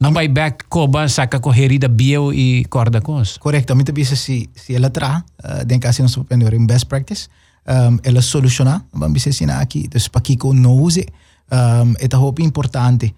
Não 0.00 0.14
vai 0.14 0.28
back 0.28 0.64
coba, 0.70 1.06
saca 1.08 1.38
correrida 1.38 1.88
bio 1.88 2.32
e 2.32 2.64
corda 2.70 3.02
cos. 3.02 3.36
Correto, 3.36 3.74
muitas 3.76 3.94
vezes 3.94 4.18
se, 4.18 4.48
se 4.54 4.74
ela 4.74 4.88
traz, 4.88 5.22
uh, 5.44 5.62
denk 5.66 5.86
assim, 5.86 6.00
nós 6.00 6.16
aprender 6.16 6.54
em 6.54 6.64
best 6.64 6.86
practice, 6.86 7.28
um, 7.68 7.98
ela 8.02 8.22
solucionar, 8.22 8.82
vamos 8.94 9.22
dizer 9.22 9.50
aqui, 9.50 9.80
então 9.80 10.00
para 10.10 10.22
que 10.22 10.38
não 10.54 10.72
use, 10.72 11.06
um, 11.52 11.92
é 11.98 12.16
muito 12.16 12.40
importante, 12.40 13.14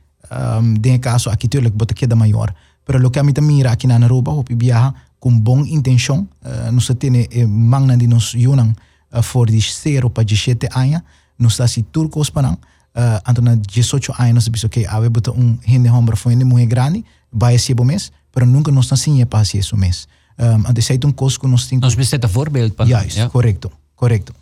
um, 0.60 0.74
tem 0.74 0.98
caso 0.98 1.30
aqui, 1.30 1.46
tudo, 1.46 1.70
botar 1.70 1.94
que 1.94 2.04
da 2.04 2.16
maior. 2.16 2.52
Pero 2.84 2.98
lo 2.98 3.10
que 3.12 3.20
a 3.20 3.22
mí 3.22 3.32
también 3.32 3.58
mira 3.58 3.72
aquí 3.72 3.86
en 3.86 3.92
Aruba, 3.92 4.32
hopi 4.32 4.54
viaja 4.54 4.94
con 5.18 5.44
buena 5.44 5.68
intención. 5.68 6.28
Uh, 6.44 6.72
nos 6.72 6.92
tiene 6.98 7.28
eh, 7.30 7.46
magna 7.46 7.96
de 7.96 8.06
nos 8.08 8.32
yunan 8.32 8.76
uh, 9.12 9.44
de 9.46 9.60
0 9.60 10.10
para 10.10 10.24
17 10.24 10.68
anos. 10.72 11.02
Nos 11.38 11.54
está 11.54 11.68
si 11.68 11.82
turcos 11.82 12.30
para 12.30 12.58
uh, 12.94 13.20
anto 13.24 13.42
na 13.42 13.56
18 13.56 14.14
anos 14.18 14.48
nos 14.48 14.70
que 14.70 14.86
ave 14.86 15.08
bota 15.08 15.30
um 15.30 15.58
gente 15.64 15.88
hombro 15.88 16.16
foi 16.16 16.36
muito 16.36 16.68
grande, 16.68 17.04
vai 17.30 17.58
ser 17.58 17.74
bom 17.74 17.84
mês, 17.84 18.12
pero 18.32 18.46
nunca 18.46 18.70
nos 18.70 18.92
assim 18.92 19.24
para 19.26 19.44
ser 19.44 19.58
isso 19.58 19.76
mês. 19.76 20.08
Um, 20.38 20.66
ante 20.66 20.82
sei 20.82 20.98
um 21.04 21.12
costo 21.12 21.40
que 21.40 21.46
temos. 21.46 21.68
Nós 21.80 21.94
precisamos 21.94 22.26
de 22.26 22.32
voorbeeld 22.32 22.74
para. 22.74 22.88
Juist, 22.88 23.16
yeah. 23.16 23.30
correcto, 23.30 23.70
correcto. 23.94 24.34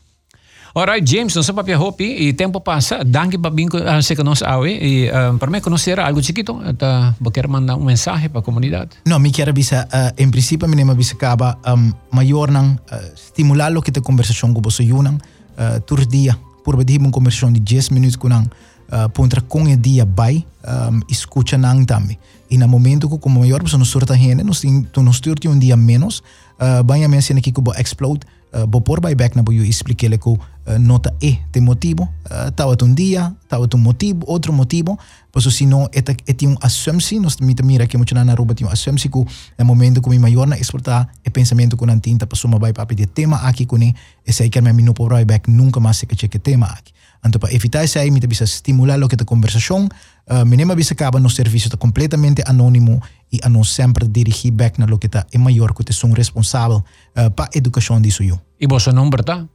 Alright, 0.72 1.04
James, 1.04 1.34
não 1.34 1.42
sabe 1.42 1.74
hopi 1.74 2.04
e 2.04 2.32
tempo 2.32 2.60
passa. 2.60 3.02
Danke 3.04 3.36
bem 3.36 3.66
uh, 3.66 4.02
se 4.02 4.14
conosco 4.14 4.46
awe 4.46 4.70
e 4.70 5.10
uh, 5.10 5.36
para 5.36 5.50
mim 5.50 5.60
conhecer 5.60 5.98
algo 5.98 6.22
chiquito, 6.22 6.60
tá, 6.78 7.14
vou 7.20 7.32
querer 7.32 7.48
mandar 7.48 7.76
um 7.76 7.84
mensagem 7.84 8.28
para 8.28 8.40
a 8.40 8.42
comunidade. 8.42 8.90
Não, 9.04 9.18
me 9.18 9.32
quero 9.32 9.50
avisar, 9.50 9.86
uh, 9.86 10.14
em 10.16 10.30
princípio, 10.30 10.68
me 10.68 10.76
nem 10.76 10.88
avisar 10.88 11.16
acaba 11.16 11.58
um, 11.66 11.92
maior 12.12 12.50
não 12.50 12.74
uh, 12.74 13.14
estimular 13.14 13.76
o 13.76 13.82
que 13.82 13.90
te 13.90 14.00
conversação 14.00 14.54
com 14.54 14.60
você 14.62 14.84
yunang 14.84 15.16
uh, 15.16 15.80
tur 15.80 16.06
dia, 16.06 16.36
por 16.64 16.76
bedir 16.76 17.00
uma 17.00 17.10
conversação 17.10 17.52
de 17.52 17.58
10 17.58 17.90
minutos 17.90 18.16
com 18.16 18.28
nang 18.28 18.46
uh, 18.90 19.08
pontra 19.10 19.40
com 19.40 19.64
o 19.64 19.76
dia 19.76 20.04
vai 20.04 20.44
um, 20.64 21.00
escuta 21.08 21.56
nang 21.56 21.84
também 21.84 22.18
e 22.50 22.58
no 22.58 22.68
momento 22.68 23.08
que 23.08 23.18
como 23.18 23.40
maior 23.40 23.62
pessoa 23.62 23.78
nos 23.78 23.88
surta 23.88 24.16
gente 24.16 24.42
nos 24.42 24.62
nos 24.96 25.20
turti 25.20 25.48
um 25.48 25.58
dia 25.58 25.76
menos 25.76 26.22
uh, 26.58 26.82
banha 26.84 27.08
mensa 27.08 27.32
aqui 27.32 27.52
que 27.52 27.60
bo 27.60 27.72
explode 27.74 28.20
uh, 28.52 28.66
bo 28.66 28.80
por 28.80 29.00
by 29.00 29.14
back 29.14 29.36
na 29.36 29.42
bo 29.42 29.52
eu 29.52 29.64
expliquei 29.64 30.08
le 30.08 30.18
que 30.18 30.36
nota 30.78 31.14
e 31.20 31.38
tem 31.50 31.62
motivo. 31.62 32.04
Uh, 32.26 32.50
tava 32.52 32.76
um 32.82 32.94
dia 32.94 33.34
tava 33.48 33.68
um 33.74 33.78
motivo 33.78 34.20
outro 34.26 34.52
motivo. 34.52 34.98
Pois 35.32 35.44
se 35.54 35.66
não 35.66 35.88
é 35.92 35.98
é 35.98 36.48
um 36.48 36.56
assumpção 36.60 37.20
nós 37.20 37.36
mita 37.38 37.62
mira 37.62 37.86
que 37.86 37.96
muito 37.96 38.14
na 38.14 38.34
roupa 38.34 38.54
tem 38.54 38.66
um 38.66 38.70
assumpção 38.70 39.10
que 39.10 39.32
no 39.58 39.64
momento 39.64 40.00
que 40.02 40.18
maior 40.18 40.46
na 40.46 40.58
exportar 40.58 41.08
é 41.24 41.30
pensamento 41.30 41.76
com 41.76 41.86
tinta 42.00 42.26
para 42.26 42.36
suma 42.36 42.58
vai 42.58 42.72
papi 42.72 42.94
de 42.94 43.06
tema 43.06 43.36
aqui 43.36 43.64
com 43.64 43.78
e 43.78 44.32
sei 44.32 44.50
que 44.50 44.60
me 44.60 44.82
não 44.82 44.92
por 44.92 45.14
by 45.14 45.24
back 45.24 45.50
nunca 45.50 45.78
mais 45.78 45.98
se 45.98 46.06
que 46.06 46.38
tema 46.38 46.66
aqui 46.66 46.92
então, 47.24 47.38
para 47.38 47.52
evitar 47.52 47.84
isso 47.84 47.98
aí, 47.98 48.10
me 48.10 48.20
bisa 48.20 48.44
estimular 48.44 48.98
lo 48.98 49.06
que 49.06 49.14
a 49.14 49.24
conversação, 49.24 49.88
uh, 50.28 50.46
me 50.46 50.56
nema 50.56 50.74
bisa 50.74 50.94
acaba 50.94 51.20
no 51.20 51.28
serviço 51.28 51.68
está 51.68 51.76
completamente 51.76 52.42
anônimo 52.46 53.00
e 53.30 53.38
a 53.42 53.48
não 53.48 53.62
sempre 53.62 54.08
dirigir 54.08 54.52
back 54.52 54.80
na 54.80 54.86
lo 54.86 54.98
que 54.98 55.06
está 55.06 55.26
é 55.30 55.38
maior 55.38 55.74
que 55.74 55.84
te 55.84 55.92
responsável 56.14 56.82
uh, 57.16 57.30
para 57.30 57.50
a 57.54 57.58
educação 57.58 58.00
disso 58.00 58.22
eu. 58.22 58.40
E 58.58 58.66
você 58.66 58.90
número 58.90 59.22
tá? 59.22 59.46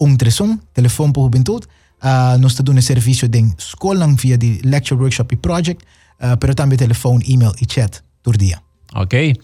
131, 0.00 0.58
telefone 0.74 1.12
para 1.12 1.22
juventude, 1.22 1.66
uh, 2.02 2.38
nós 2.38 2.52
estamos 2.52 2.74
dando 2.74 2.82
serviço 2.82 3.28
de 3.28 3.40
escola 3.58 4.06
via 4.16 4.36
de 4.36 4.60
lecture 4.64 5.00
workshop 5.00 5.34
e 5.34 5.36
project, 5.38 5.84
uh, 6.20 6.36
pero 6.38 6.54
também 6.54 6.78
telefone, 6.78 7.24
e-mail 7.26 7.52
e 7.60 7.66
chat 7.72 8.02
todo 8.22 8.38
dia. 8.38 8.60
Ok. 8.94 9.34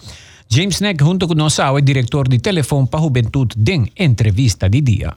James 0.48 0.80
Neck, 0.80 1.02
junto 1.02 1.26
com 1.26 1.34
nós, 1.34 1.58
é 1.58 1.80
diretor 1.80 2.28
de 2.28 2.38
telefone 2.38 2.86
para 2.86 3.00
juventude, 3.00 3.56
den 3.56 3.90
entrevista 3.96 4.68
de 4.68 4.80
dia. 4.82 5.16